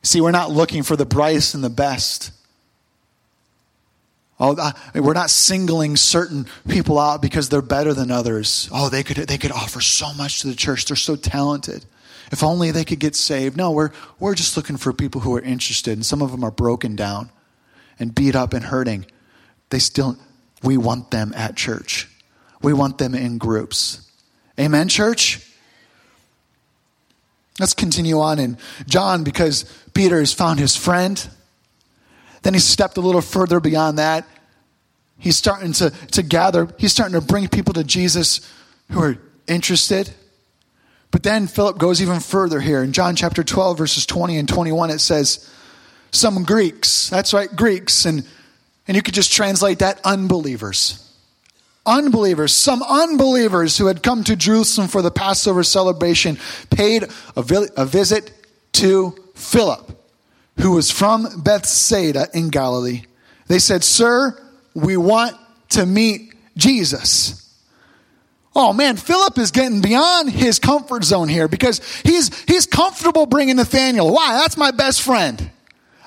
[0.02, 2.32] See, we're not looking for the brightest and the best.
[4.40, 8.68] Oh, we're not singling certain people out because they're better than others.
[8.72, 10.86] Oh, they could, they could offer so much to the church.
[10.86, 11.84] They're so talented.
[12.30, 13.56] If only they could get saved.
[13.56, 16.50] No, we're, we're just looking for people who are interested, and some of them are
[16.50, 17.30] broken down
[17.98, 19.06] and beat up and hurting.
[19.70, 20.16] They still,
[20.62, 22.08] we want them at church.
[22.62, 24.10] We want them in groups.
[24.58, 25.44] Amen, church?
[27.58, 29.64] Let's continue on in John because
[29.94, 31.28] Peter has found his friend.
[32.42, 34.26] Then he stepped a little further beyond that.
[35.18, 38.40] He's starting to, to gather, he's starting to bring people to Jesus
[38.90, 40.10] who are interested.
[41.10, 42.82] But then Philip goes even further here.
[42.82, 45.50] In John chapter 12, verses 20 and 21, it says,
[46.10, 48.26] Some Greeks, that's right, Greeks, and,
[48.86, 51.04] and you could just translate that unbelievers.
[51.86, 56.36] unbelievers, some unbelievers who had come to Jerusalem for the Passover celebration,
[56.70, 58.30] paid a, vi- a visit
[58.72, 59.90] to Philip,
[60.60, 63.04] who was from Bethsaida in Galilee.
[63.46, 64.38] They said, Sir,
[64.74, 65.34] we want
[65.70, 67.47] to meet Jesus.
[68.60, 73.54] Oh man, Philip is getting beyond his comfort zone here because he's, he's comfortable bringing
[73.54, 74.12] Nathaniel.
[74.12, 74.32] Why?
[74.32, 75.48] That's my best friend.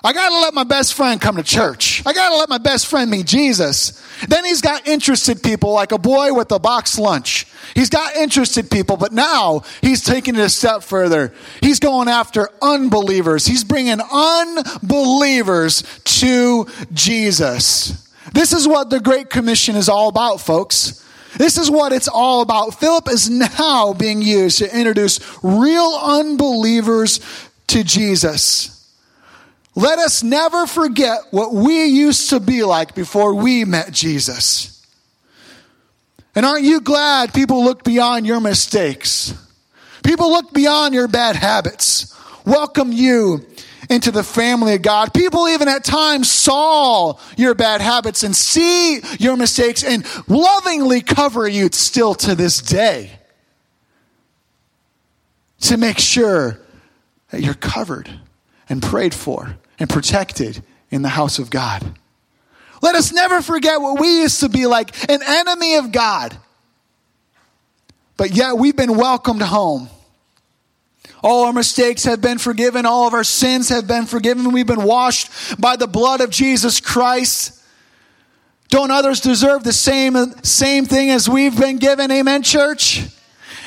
[0.03, 2.03] I got to let my best friend come to church.
[2.05, 4.03] I got to let my best friend meet Jesus.
[4.27, 7.47] Then he's got interested people like a boy with a box lunch.
[7.73, 11.33] He's got interested people, but now he's taking it a step further.
[11.61, 13.45] He's going after unbelievers.
[13.45, 18.11] He's bringing unbelievers to Jesus.
[18.33, 21.01] This is what the Great Commission is all about, folks.
[21.37, 22.79] This is what it's all about.
[22.79, 27.19] Philip is now being used to introduce real unbelievers
[27.67, 28.77] to Jesus.
[29.75, 34.85] Let us never forget what we used to be like before we met Jesus.
[36.35, 39.33] And aren't you glad people look beyond your mistakes?
[40.03, 42.15] People look beyond your bad habits,
[42.45, 43.45] welcome you
[43.91, 45.13] into the family of God.
[45.13, 51.47] People even at times saw your bad habits and see your mistakes and lovingly cover
[51.47, 53.11] you still to this day
[55.59, 56.59] to make sure
[57.29, 58.09] that you're covered
[58.69, 61.99] and prayed for and protected in the house of God.
[62.81, 66.35] Let us never forget what we used to be like an enemy of God.
[68.17, 69.89] But yet we've been welcomed home.
[71.23, 72.85] All our mistakes have been forgiven.
[72.85, 74.51] All of our sins have been forgiven.
[74.51, 77.61] We've been washed by the blood of Jesus Christ.
[78.69, 82.09] Don't others deserve the same, same thing as we've been given?
[82.09, 83.01] Amen, church?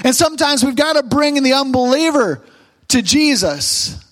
[0.02, 2.42] And sometimes we've got to bring in the unbeliever
[2.88, 4.02] to Jesus.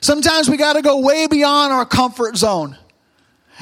[0.00, 2.76] Sometimes we got to go way beyond our comfort zone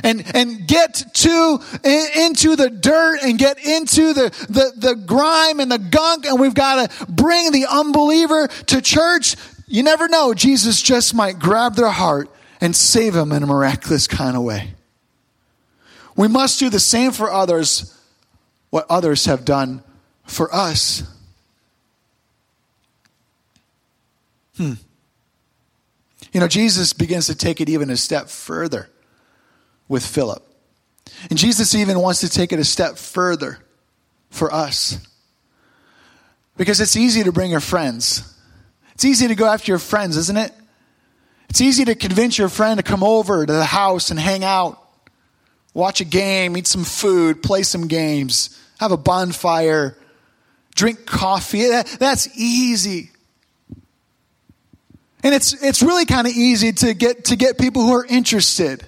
[0.02, 5.60] and, and get to, in, into the dirt and get into the, the, the grime
[5.60, 6.26] and the gunk.
[6.26, 9.36] And we've got to bring the unbeliever to church.
[9.66, 10.34] You never know.
[10.34, 12.30] Jesus just might grab their heart
[12.60, 14.74] and save them in a miraculous kind of way.
[16.16, 17.98] We must do the same for others,
[18.70, 19.82] what others have done
[20.24, 21.02] for us.
[24.56, 24.74] Hmm.
[26.32, 28.88] You know, Jesus begins to take it even a step further
[29.88, 30.42] with Philip.
[31.30, 33.58] And Jesus even wants to take it a step further
[34.30, 34.98] for us.
[36.56, 38.32] Because it's easy to bring your friends.
[38.94, 40.52] It's easy to go after your friends, isn't it?
[41.50, 44.82] It's easy to convince your friend to come over to the house and hang out,
[45.74, 49.96] watch a game, eat some food, play some games, have a bonfire,
[50.74, 51.68] drink coffee.
[51.98, 53.10] That's easy.
[55.22, 58.86] And it's, it's really kind of easy to get, to get people who are interested.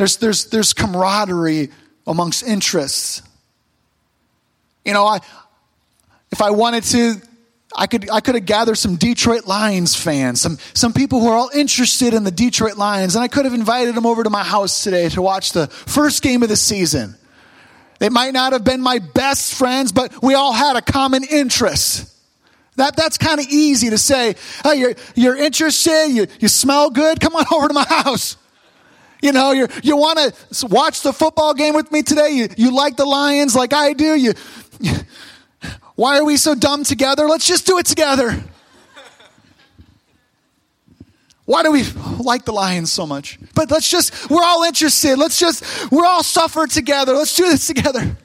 [0.00, 1.68] There's, there's, there's camaraderie
[2.06, 3.20] amongst interests.
[4.82, 5.18] You know, I,
[6.32, 7.16] if I wanted to,
[7.76, 11.36] I could, I could have gathered some Detroit Lions fans, some, some people who are
[11.36, 14.42] all interested in the Detroit Lions, and I could have invited them over to my
[14.42, 17.14] house today to watch the first game of the season.
[17.98, 22.10] They might not have been my best friends, but we all had a common interest.
[22.76, 27.20] That, that's kind of easy to say, hey, you're, you're interested, you, you smell good,
[27.20, 28.38] come on over to my house.
[29.22, 32.30] You know, you you want to watch the football game with me today?
[32.30, 34.14] You, you like the Lions like I do?
[34.14, 34.34] You,
[34.80, 34.94] you,
[35.94, 37.26] why are we so dumb together?
[37.26, 38.42] Let's just do it together.
[41.50, 41.82] Why do we
[42.20, 43.36] like the Lions so much?
[43.56, 45.18] But let's just, we're all interested.
[45.18, 47.12] Let's just, we're all suffer together.
[47.12, 48.16] Let's do this together.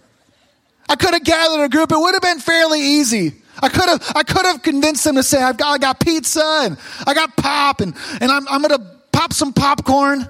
[0.88, 1.92] I could have gathered a group.
[1.92, 3.34] It would have been fairly easy.
[3.64, 6.62] I could have, I could have convinced them to say, I've got, I got pizza
[6.66, 6.78] and
[7.08, 10.30] I got pop and, and I'm, I'm going to pop some popcorn.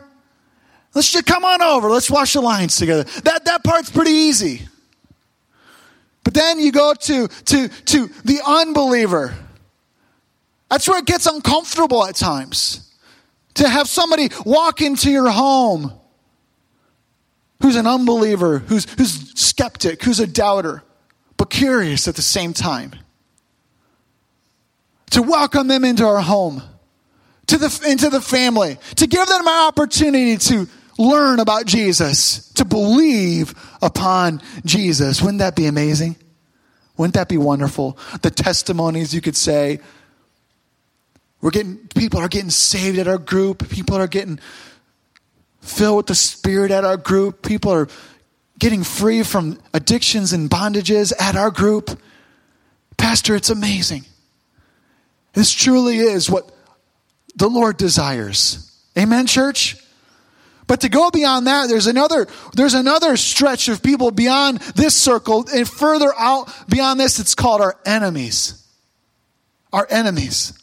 [0.95, 1.89] Let's just come on over.
[1.89, 3.03] Let's wash the Lions together.
[3.23, 4.62] That, that part's pretty easy.
[6.23, 9.36] But then you go to, to, to the unbeliever.
[10.69, 12.89] That's where it gets uncomfortable at times.
[13.55, 15.93] To have somebody walk into your home
[17.62, 20.84] who's an unbeliever, who's, who's skeptic, who's a doubter,
[21.38, 22.93] but curious at the same time.
[25.12, 26.62] To welcome them into our home,
[27.47, 32.65] to the, into the family, to give them an opportunity to learn about Jesus, to
[32.65, 35.21] believe upon Jesus.
[35.21, 36.15] Wouldn't that be amazing?
[36.97, 37.97] Wouldn't that be wonderful?
[38.21, 39.79] The testimonies you could say.
[41.41, 43.69] We're getting, people are getting saved at our group.
[43.69, 44.39] People are getting
[45.62, 47.41] filled with the Spirit at our group.
[47.41, 47.88] People are
[48.58, 51.99] getting free from addictions and bondages at our group.
[52.97, 54.05] Pastor, it's amazing.
[55.34, 56.49] This truly is what
[57.36, 58.71] the Lord desires.
[58.97, 59.75] Amen, church?
[60.67, 65.45] But to go beyond that, there's another, there's another stretch of people beyond this circle
[65.54, 68.63] and further out beyond this, it's called our enemies.
[69.71, 70.58] Our enemies.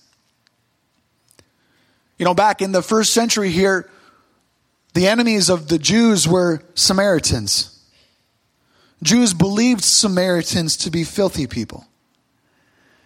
[2.18, 3.88] You know, back in the first century here,
[4.94, 7.68] the enemies of the Jews were Samaritans.
[9.02, 11.86] Jews believed Samaritans to be filthy people.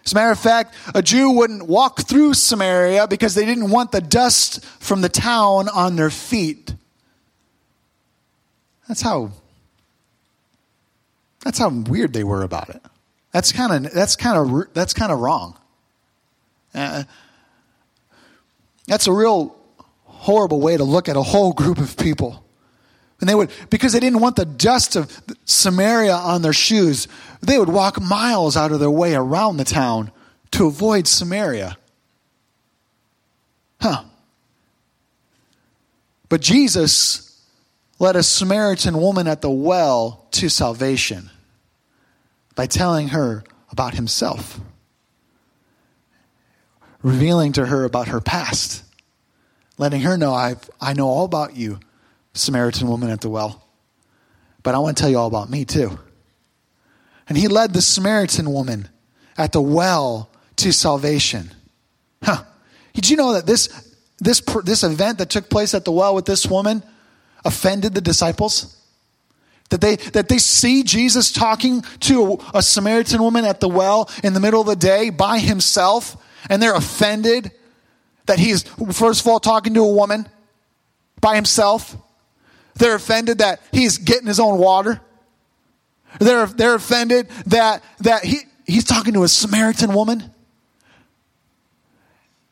[0.05, 3.91] As a matter of fact, a Jew wouldn't walk through Samaria because they didn't want
[3.91, 6.73] the dust from the town on their feet.
[8.87, 9.31] That's how
[11.43, 12.81] that's how weird they were about it.
[13.31, 15.57] That's kind of that's kind of that's kind of wrong.
[16.73, 17.03] Uh,
[18.87, 19.55] that's a real
[20.05, 22.43] horrible way to look at a whole group of people.
[23.19, 27.07] And they would, because they didn't want the dust of Samaria on their shoes,
[27.41, 30.11] they would walk miles out of their way around the town
[30.51, 31.77] to avoid Samaria.
[33.81, 34.03] Huh.
[36.29, 37.26] But Jesus
[37.99, 41.29] led a Samaritan woman at the well to salvation
[42.55, 44.59] by telling her about himself,
[47.01, 48.83] revealing to her about her past,
[49.77, 51.79] letting her know, i I know all about you
[52.33, 53.63] Samaritan woman at the well.
[54.63, 55.97] But I want to tell you all about me too.
[57.29, 58.89] And he led the Samaritan woman
[59.37, 61.51] at the well to salvation.
[62.23, 62.43] Huh.
[62.93, 66.25] Did you know that this, this, this event that took place at the well with
[66.25, 66.83] this woman
[67.45, 68.75] offended the disciples?
[69.69, 74.33] That they, that they see Jesus talking to a, Samaritan woman at the well in
[74.33, 76.15] the middle of the day by himself,
[76.49, 77.51] and they're offended
[78.27, 80.27] that he's, first of all, talking to a woman
[81.19, 81.95] by himself.
[82.75, 85.01] They're offended that he's getting his own water.
[86.19, 90.31] They're, they're offended that, that he, he's talking to a Samaritan woman.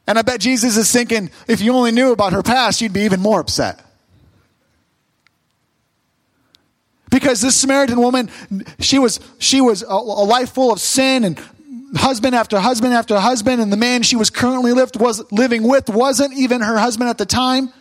[0.07, 3.01] And I bet Jesus is thinking, if you only knew about her past, you'd be
[3.01, 3.81] even more upset.
[7.15, 8.29] Because this Samaritan woman,
[8.81, 11.39] she was, she was a, a life full of sin and
[11.95, 15.87] husband after husband after husband, and the man she was currently lived, was, living with
[15.87, 17.71] wasn't even her husband at the time.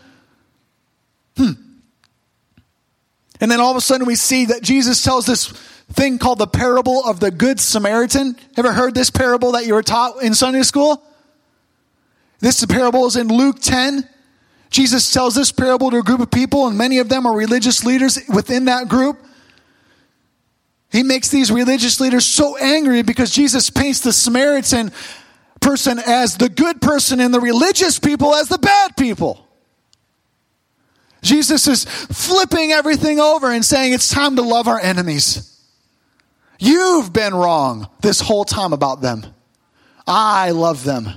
[1.36, 1.50] Hmm.
[3.40, 5.48] And then all of a sudden we see that Jesus tells this
[5.92, 8.36] thing called the parable of the Good Samaritan.
[8.56, 11.02] Ever heard this parable that you were taught in Sunday school?
[12.38, 14.08] This parable is in Luke 10.
[14.74, 17.84] Jesus tells this parable to a group of people, and many of them are religious
[17.84, 19.24] leaders within that group.
[20.90, 24.90] He makes these religious leaders so angry because Jesus paints the Samaritan
[25.60, 29.46] person as the good person and the religious people as the bad people.
[31.22, 35.56] Jesus is flipping everything over and saying it's time to love our enemies.
[36.58, 39.24] You've been wrong this whole time about them.
[40.04, 41.10] I love them.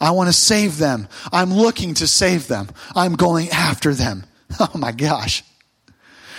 [0.00, 1.08] I want to save them.
[1.32, 2.68] I'm looking to save them.
[2.94, 4.24] I'm going after them.
[4.58, 5.44] Oh my gosh.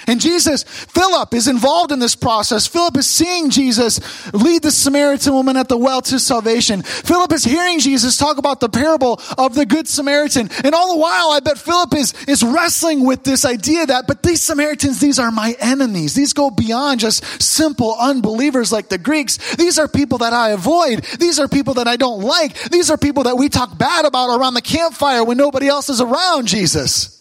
[0.08, 2.68] And Jesus, Philip is involved in this process.
[2.68, 4.00] Philip is seeing Jesus
[4.34, 6.82] lead the Samaritan woman at the well to salvation.
[6.82, 10.50] Philip is hearing Jesus talk about the parable of the Good Samaritan.
[10.64, 14.24] And all the while, I bet Philip is, is wrestling with this idea that, but
[14.24, 16.14] these Samaritans, these are my enemies.
[16.14, 19.56] These go beyond just simple unbelievers like the Greeks.
[19.56, 21.04] These are people that I avoid.
[21.20, 22.54] These are people that I don't like.
[22.70, 26.02] These are people that we talk bad about around the campfire when nobody else is
[26.02, 27.20] around Jesus.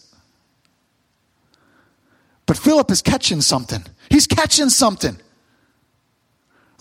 [2.51, 3.81] But Philip is catching something.
[4.09, 5.17] He's catching something.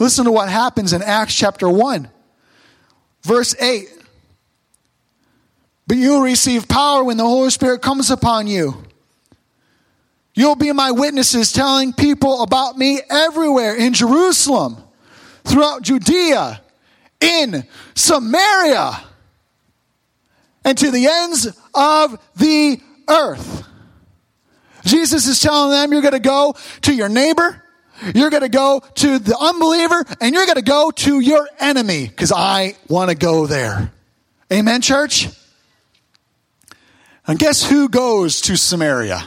[0.00, 2.09] Listen to what happens in Acts chapter 1,
[3.22, 3.88] verse 8.
[5.87, 8.83] But you'll receive power when the Holy Spirit comes upon you.
[10.35, 14.76] You'll be my witnesses telling people about me everywhere in Jerusalem,
[15.44, 16.61] throughout Judea,
[17.20, 19.04] in Samaria,
[20.64, 23.68] and to the ends of the earth.
[24.85, 27.62] Jesus is telling them you're going to go to your neighbor,
[28.14, 32.07] you're going to go to the unbeliever, and you're going to go to your enemy
[32.07, 33.93] because I want to go there.
[34.53, 35.29] Amen, church?
[37.27, 39.25] And guess who goes to Samaria?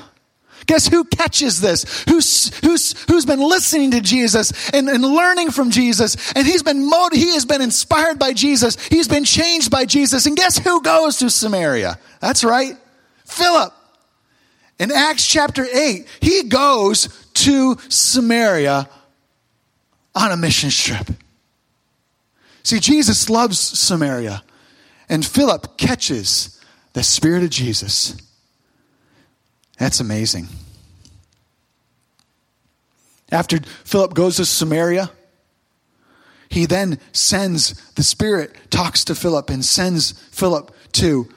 [0.66, 2.04] Guess who catches this?
[2.08, 6.32] Who's, who's, who's been listening to Jesus and, and learning from Jesus?
[6.34, 8.78] And he's been he has been inspired by Jesus.
[8.88, 10.26] He's been changed by Jesus.
[10.26, 12.00] And guess who goes to Samaria?
[12.22, 12.78] That's right.
[13.26, 13.74] Philip.
[14.80, 18.90] In Acts chapter 8, he goes to Samaria
[20.15, 21.10] on a mission trip.
[22.63, 24.44] See, Jesus loves Samaria,
[25.10, 26.60] and Philip catches
[26.94, 28.15] the Spirit of Jesus.
[29.78, 30.48] That's amazing.
[33.32, 35.12] After Philip goes to Samaria,
[36.50, 41.28] he then sends the Spirit, talks to Philip, and sends Philip to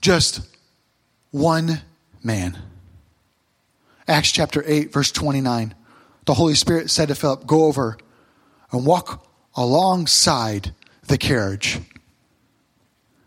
[0.00, 0.40] just
[1.32, 1.80] one
[2.22, 2.56] man.
[4.08, 5.74] Acts chapter 8, verse 29.
[6.24, 7.96] The Holy Spirit said to Philip, Go over
[8.70, 10.74] and walk alongside
[11.06, 11.78] the carriage.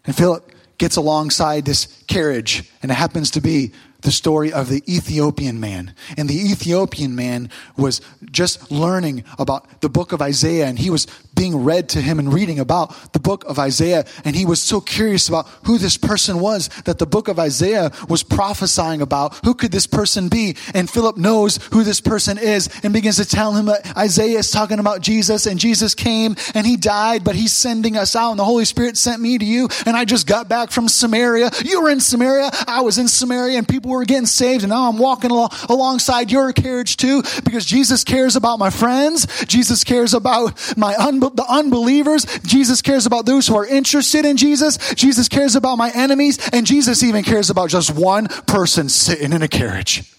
[0.06, 3.72] And Philip gets alongside this carriage, and it happens to be
[4.02, 5.96] the story of the Ethiopian man.
[6.18, 8.02] And the Ethiopian man was
[8.32, 12.34] just learning about the book of Isaiah, and he was being read to him and
[12.34, 14.06] reading about the book of Isaiah.
[14.24, 17.92] And he was so curious about who this person was that the book of Isaiah
[18.10, 19.36] was prophesying about.
[19.46, 20.56] Who could this person be?
[20.74, 24.52] And Philip knows who this person is and begins to tell him that Isaiah is
[24.52, 28.40] talking about Jesus, and Jesus came and he died, but he's sending us out, and
[28.40, 29.68] the Holy Spirit sent me to you.
[29.86, 31.52] And I just got back from Samaria.
[31.64, 32.50] You were in Samaria.
[32.68, 36.32] I was in Samaria, and people were getting saved, and now I'm walking along, alongside
[36.32, 39.28] your carriage too because Jesus cares about my friends.
[39.46, 42.26] Jesus cares about my un- the unbelievers.
[42.44, 44.78] Jesus cares about those who are interested in Jesus.
[44.96, 49.42] Jesus cares about my enemies, and Jesus even cares about just one person sitting in
[49.42, 50.14] a carriage.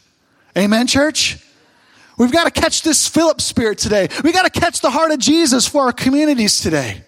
[0.57, 1.39] Amen, church?
[2.19, 4.09] We've got to catch this Philip spirit today.
[4.25, 7.03] We got to catch the heart of Jesus for our communities today.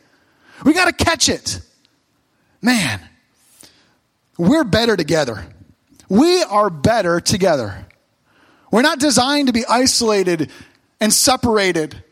[0.65, 1.61] We got to catch it.
[2.61, 3.01] Man,
[4.37, 5.47] we're better together.
[6.09, 7.87] We are better together.
[8.71, 10.51] We're not designed to be isolated
[11.01, 12.03] and separated.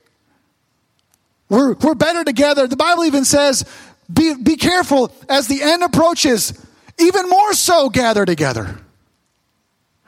[1.48, 2.66] We're, we're better together.
[2.66, 3.64] The Bible even says,
[4.12, 6.60] be, be careful as the end approaches,
[6.98, 8.78] even more so gather together.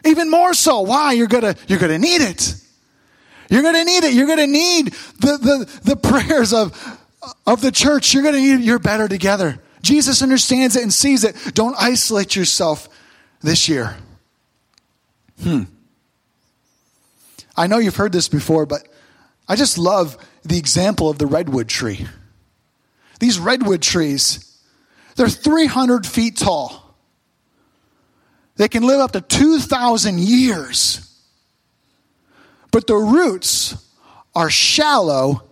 [0.04, 0.80] Even more so.
[0.80, 1.12] Why?
[1.12, 2.54] You're gonna, you're gonna need it.
[3.50, 4.14] You're gonna need it.
[4.14, 6.98] You're gonna need the, the, the prayers of,
[7.46, 8.14] of the church.
[8.14, 9.58] You're gonna need, you're better together.
[9.82, 11.36] Jesus understands it and sees it.
[11.54, 12.88] Don't isolate yourself
[13.42, 13.96] this year.
[15.42, 15.64] Hmm.
[17.56, 18.86] I know you've heard this before, but
[19.48, 20.16] I just love
[20.48, 22.06] the example of the redwood tree.
[23.20, 24.58] These redwood trees,
[25.16, 26.96] they're 300 feet tall.
[28.56, 31.04] They can live up to 2,000 years.
[32.70, 33.76] But the roots
[34.34, 35.48] are shallow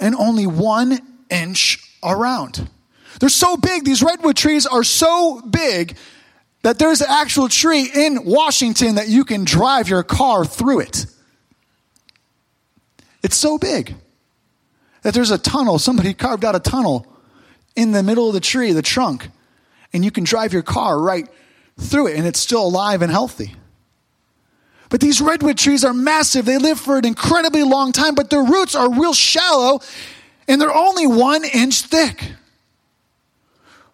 [0.00, 0.98] and only one
[1.30, 2.68] inch around.
[3.20, 5.96] They're so big, these redwood trees are so big
[6.62, 11.06] that there's an actual tree in Washington that you can drive your car through it.
[13.22, 13.94] It's so big
[15.04, 17.06] that there's a tunnel, somebody carved out a tunnel
[17.76, 19.28] in the middle of the tree, the trunk,
[19.92, 21.28] and you can drive your car right
[21.78, 23.54] through it and it's still alive and healthy.
[24.88, 26.46] But these redwood trees are massive.
[26.46, 29.80] They live for an incredibly long time, but their roots are real shallow
[30.48, 32.32] and they're only one inch thick.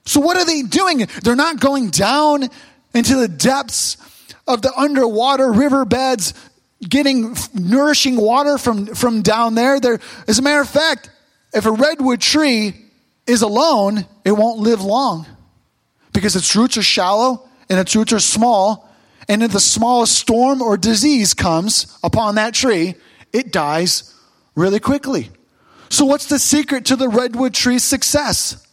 [0.04, 1.06] So, what are they doing?
[1.22, 2.48] They're not going down
[2.94, 3.96] into the depths
[4.46, 6.34] of the underwater riverbeds,
[6.86, 9.80] getting nourishing water from, from down there.
[9.80, 10.00] there.
[10.26, 11.10] As a matter of fact,
[11.52, 12.74] if a redwood tree
[13.26, 15.26] is alone, it won't live long
[16.12, 18.88] because its roots are shallow and its roots are small.
[19.28, 22.94] And if the smallest storm or disease comes upon that tree,
[23.32, 24.14] it dies
[24.54, 25.30] really quickly.
[25.88, 28.66] So, what's the secret to the redwood tree's success?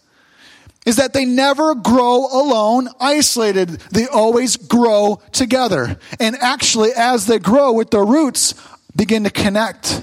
[0.87, 3.67] Is that they never grow alone, isolated.
[3.91, 5.99] They always grow together.
[6.17, 8.53] And actually, as they grow with their roots,
[8.95, 10.01] begin to connect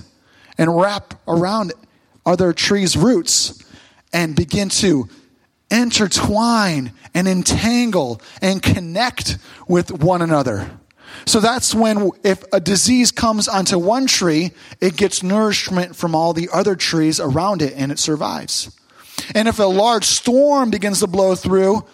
[0.59, 1.73] and wrap around
[2.27, 3.65] other trees' roots
[4.13, 5.09] and begin to
[5.71, 10.71] intertwine and entangle and connect with one another.
[11.25, 16.35] So that's when, if a disease comes onto one tree, it gets nourishment from all
[16.35, 18.71] the other trees around it and it survives.
[19.35, 21.85] And if a large storm begins to blow through,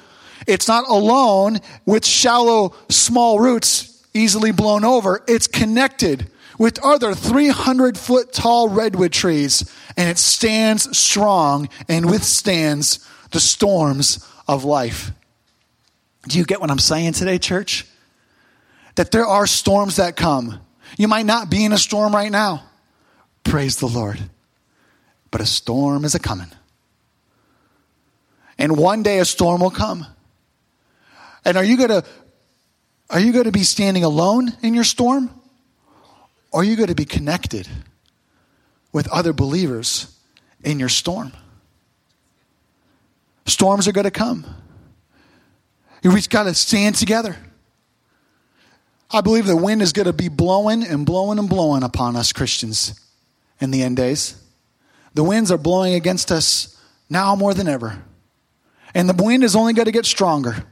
[0.47, 5.23] it's not alone with shallow, small roots easily blown over.
[5.29, 13.07] It's connected with other 300 foot tall redwood trees, and it stands strong and withstands
[13.31, 15.13] the storms of life.
[16.29, 17.87] Do you get what I'm saying today, church?
[18.97, 20.61] That there are storms that come.
[20.99, 22.65] You might not be in a storm right now.
[23.45, 24.19] Praise the Lord.
[25.31, 26.51] But a storm is a coming.
[28.61, 30.07] And one day a storm will come.
[31.47, 32.05] And are you going to
[33.09, 35.31] are you going to be standing alone in your storm?
[36.53, 37.67] Or are you going to be connected
[38.93, 40.17] with other believers
[40.63, 41.33] in your storm?
[43.47, 44.45] Storms are going to come.
[46.05, 47.37] We've got to stand together.
[49.11, 52.33] I believe the wind is going to be blowing and blowing and blowing upon us
[52.33, 53.01] Christians
[53.61, 54.41] in the end days.
[55.15, 58.05] The winds are blowing against us now more than ever.
[58.95, 60.65] And the wind is only going to get stronger.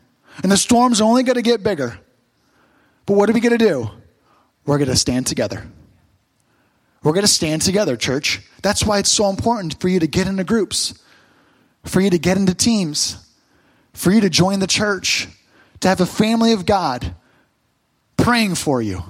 [0.43, 1.99] And the storms only going to get bigger.
[3.07, 3.91] But what are we going to do?
[4.66, 5.66] We're going to stand together.
[7.03, 8.43] We're going to stand together, church.
[8.62, 10.95] That's why it's so important for you to get into groups,
[11.85, 13.25] for you to get into teams,
[13.93, 15.29] for you to join the church,
[15.81, 17.14] to have a family of God
[18.16, 19.05] praying for you.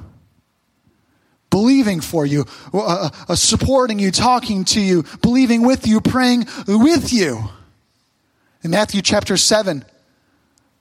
[1.51, 7.13] believing for you, uh, uh, supporting you, talking to you, believing with you, praying with
[7.13, 7.49] you.
[8.63, 9.85] In Matthew chapter 7,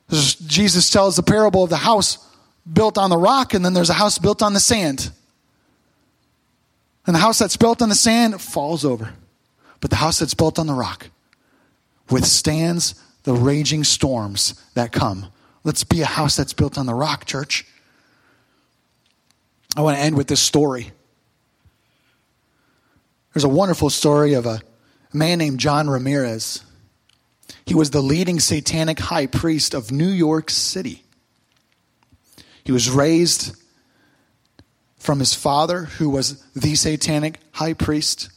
[0.10, 2.18] Jesus tells the parable of the house
[2.72, 5.12] built on the rock, and then there's a house built on the sand.
[7.06, 9.14] And the house that's built on the sand falls over.
[9.80, 11.08] But the house that's built on the rock
[12.10, 15.28] withstands the raging storms that come.
[15.64, 17.66] Let's be a house that's built on the rock, church.
[19.76, 20.92] I want to end with this story.
[23.34, 24.62] There's a wonderful story of a
[25.14, 26.64] man named John Ramirez.
[27.66, 31.04] He was the leading satanic high priest of New York City.
[32.64, 33.56] He was raised
[34.98, 38.30] from his father, who was the satanic high priest.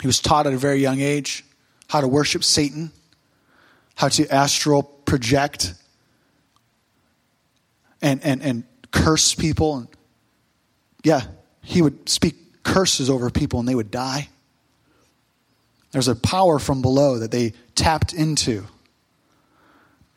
[0.00, 1.44] He was taught at a very young age
[1.88, 2.92] how to worship Satan,
[3.94, 5.74] how to astral project
[8.02, 9.90] and, and, and curse people.
[11.04, 11.22] Yeah,
[11.62, 14.28] he would speak curses over people and they would die.
[15.92, 18.64] There's a power from below that they tapped into.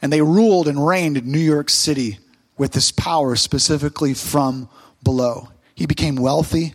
[0.02, 2.20] And they ruled and reigned in New York City
[2.58, 4.70] with this power specifically from
[5.04, 5.50] below.
[5.76, 6.74] He became wealthy.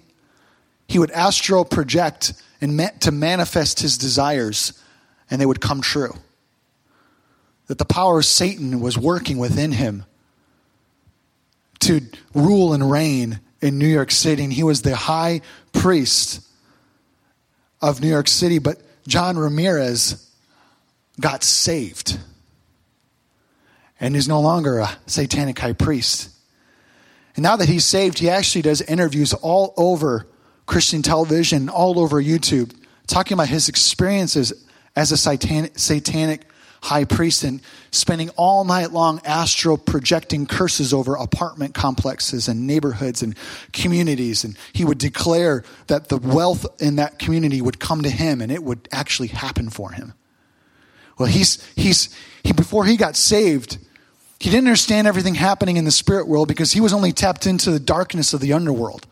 [0.87, 4.75] He would astral project and meant to manifest his desires,
[5.31, 6.15] and they would come true.
[7.69, 10.05] That the power of Satan was working within him
[11.81, 12.03] to
[12.35, 15.41] rule and reign in New York City, and he was the high
[15.73, 16.47] priest
[17.81, 18.59] of New York City.
[18.59, 20.31] But John Ramirez
[21.21, 22.19] got saved
[23.99, 26.31] and is no longer a satanic high priest.
[27.37, 30.27] And now that he's saved, he actually does interviews all over
[30.67, 32.75] Christian television, all over YouTube,
[33.07, 34.53] talking about his experiences
[34.97, 36.50] as a satanic, satanic
[36.83, 37.61] high priest and
[37.91, 43.37] spending all night long astral projecting curses over apartment complexes and neighborhoods and
[43.72, 44.45] communities.
[44.45, 48.51] And he would declare that the wealth in that community would come to him and
[48.51, 50.14] it would actually happen for him.
[51.18, 53.76] Well, he's, he's, he, before he got saved,
[54.39, 57.70] he didn't understand everything happening in the spirit world because he was only tapped into
[57.70, 59.07] the darkness of the underworld.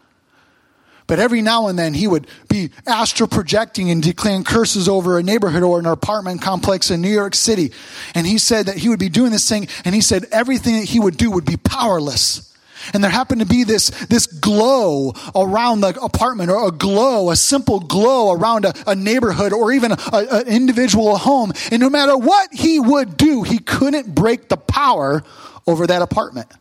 [1.08, 5.22] But every now and then he would be astral projecting and declaring curses over a
[5.22, 7.72] neighborhood or an apartment complex in New York City.
[8.14, 10.84] And he said that he would be doing this thing, and he said everything that
[10.84, 12.44] he would do would be powerless.
[12.92, 17.36] And there happened to be this, this glow around the apartment, or a glow, a
[17.36, 21.52] simple glow around a, a neighborhood, or even an individual home.
[21.72, 25.24] And no matter what he would do, he couldn't break the power
[25.66, 26.52] over that apartment.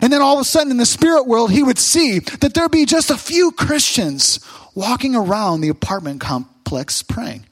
[0.00, 2.70] And then all of a sudden in the spirit world, he would see that there'd
[2.70, 4.40] be just a few Christians
[4.74, 7.44] walking around the apartment complex praying.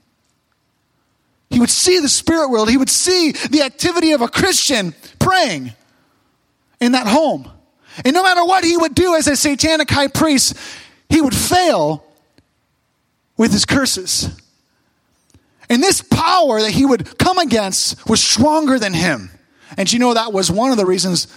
[1.50, 2.70] He would see the spirit world.
[2.70, 5.72] He would see the activity of a Christian praying
[6.80, 7.50] in that home.
[8.04, 10.56] And no matter what he would do as a satanic high priest,
[11.08, 12.04] he would fail
[13.36, 14.30] with his curses.
[15.70, 19.30] And this power that he would come against was stronger than him.
[19.76, 21.28] And you know, that was one of the reasons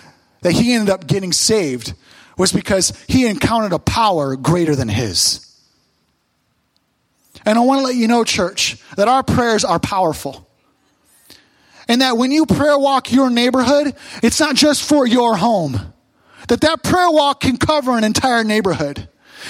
[0.41, 1.93] that he ended up getting saved
[2.37, 5.47] was because he encountered a power greater than his.
[7.45, 10.47] And I want to let you know, church, that our prayers are powerful.
[11.87, 15.93] And that when you prayer walk your neighborhood, it's not just for your home.
[16.47, 19.07] That that prayer walk can cover an entire neighborhood.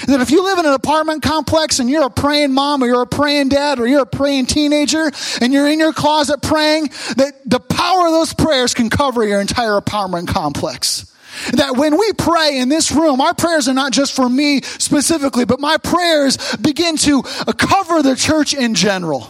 [0.08, 3.02] That if you live in an apartment complex and you're a praying mom or you're
[3.02, 5.12] a praying dad or you're a praying teenager
[5.42, 6.88] and you're in your closet praying,
[7.18, 11.06] that the power of those prayers can cover your entire apartment complex.
[11.54, 15.46] That when we pray in this room, our prayers are not just for me specifically,
[15.46, 19.30] but my prayers begin to cover the church in general.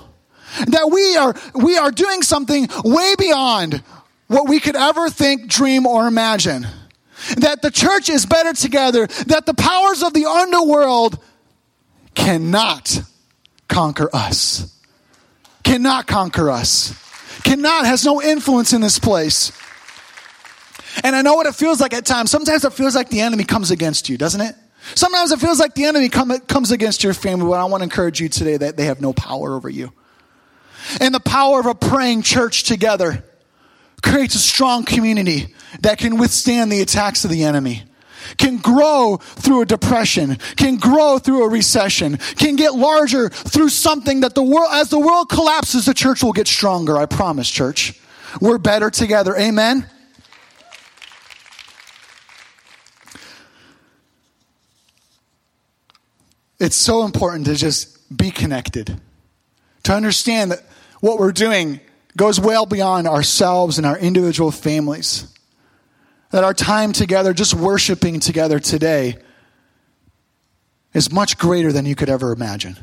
[0.67, 3.83] That we are, we are doing something way beyond
[4.27, 6.67] what we could ever think, dream, or imagine
[7.37, 11.19] that the church is better together, that the powers of the underworld
[12.15, 13.01] cannot
[13.67, 14.77] conquer us.
[15.63, 16.93] Cannot conquer us.
[17.43, 19.51] Cannot, has no influence in this place.
[21.03, 22.31] And I know what it feels like at times.
[22.31, 24.55] Sometimes it feels like the enemy comes against you, doesn't it?
[24.95, 27.83] Sometimes it feels like the enemy come, comes against your family, but I want to
[27.83, 29.93] encourage you today that they have no power over you.
[30.99, 33.23] And the power of a praying church together
[34.01, 37.83] creates a strong community that can withstand the attacks of the enemy
[38.37, 44.21] can grow through a depression, can grow through a recession, can get larger through something
[44.21, 46.97] that the world, as the world collapses, the church will get stronger.
[46.97, 47.99] I promise, church.
[48.39, 49.35] We're better together.
[49.35, 49.85] Amen.
[56.59, 59.01] It's so important to just be connected,
[59.83, 60.63] to understand that
[60.99, 61.79] what we're doing
[62.15, 65.27] goes well beyond ourselves and our individual families.
[66.31, 69.17] That our time together, just worshiping together today,
[70.93, 72.77] is much greater than you could ever imagine.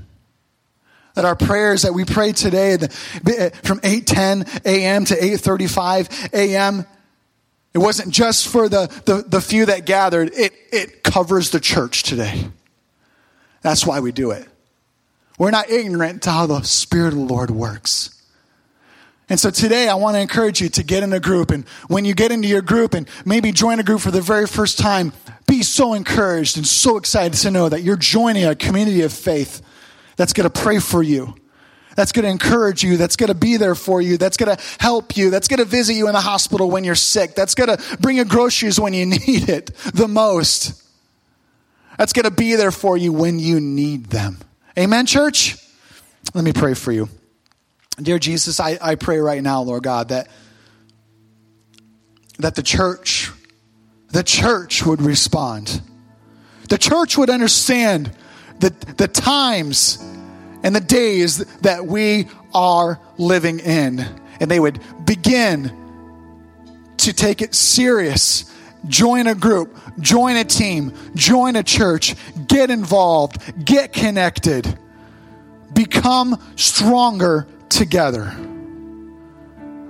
[1.14, 5.04] That our prayers that we pray today from 8:10 a.m.
[5.06, 6.86] to 8:35 a.m.
[7.74, 12.02] It wasn't just for the, the, the few that gathered, it, it covers the church
[12.02, 12.48] today.
[13.60, 14.46] That's why we do it.
[15.38, 18.17] We're not ignorant to how the Spirit of the Lord works.
[19.28, 21.50] And so today I want to encourage you to get in a group.
[21.50, 24.46] And when you get into your group and maybe join a group for the very
[24.46, 25.12] first time,
[25.46, 29.62] be so encouraged and so excited to know that you're joining a community of faith
[30.16, 31.34] that's going to pray for you,
[31.94, 34.62] that's going to encourage you, that's going to be there for you, that's going to
[34.78, 37.76] help you, that's going to visit you in the hospital when you're sick, that's going
[37.76, 40.82] to bring you groceries when you need it the most,
[41.98, 44.38] that's going to be there for you when you need them.
[44.78, 45.56] Amen, church?
[46.34, 47.08] Let me pray for you.
[48.00, 50.28] Dear Jesus, I, I pray right now, Lord God, that,
[52.38, 53.32] that the church,
[54.10, 55.82] the church would respond.
[56.68, 58.12] The church would understand
[58.60, 59.98] the, the times
[60.62, 64.06] and the days that we are living in.
[64.38, 65.72] And they would begin
[66.98, 68.54] to take it serious.
[68.86, 72.14] Join a group, join a team, join a church,
[72.46, 74.78] get involved, get connected,
[75.74, 78.34] become stronger together.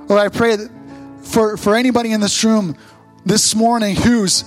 [0.09, 0.57] Lord, I pray
[1.23, 2.77] for, for anybody in this room
[3.25, 4.45] this morning who's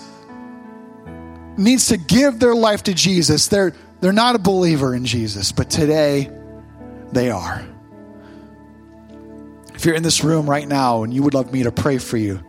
[1.57, 5.69] needs to give their life to Jesus, they're, they're not a believer in Jesus, but
[5.69, 6.31] today
[7.11, 7.65] they are.
[9.73, 12.17] If you're in this room right now and you would love me to pray for
[12.17, 12.41] you,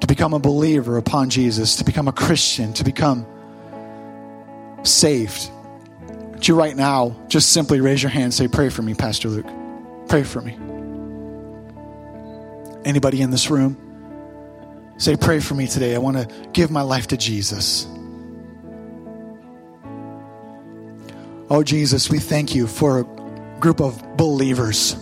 [0.00, 3.26] to become a believer upon Jesus, to become a Christian, to become
[4.82, 5.50] saved,
[6.32, 9.28] would you right now just simply raise your hand and say, Pray for me, Pastor
[9.28, 9.61] Luke?
[10.08, 10.58] Pray for me.
[12.84, 13.76] Anybody in this room?
[14.98, 15.94] Say, Pray for me today.
[15.94, 17.86] I want to give my life to Jesus.
[21.50, 23.04] Oh, Jesus, we thank you for a
[23.60, 24.96] group of believers.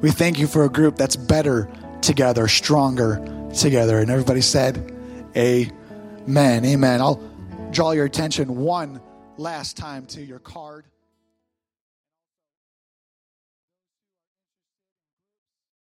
[0.00, 1.68] We thank you for a group that's better
[2.00, 3.98] together, stronger together.
[3.98, 4.92] And everybody said,
[5.36, 6.64] Amen.
[6.64, 7.00] Amen.
[7.00, 7.22] I'll
[7.72, 9.00] draw your attention one
[9.36, 10.86] last time to your card.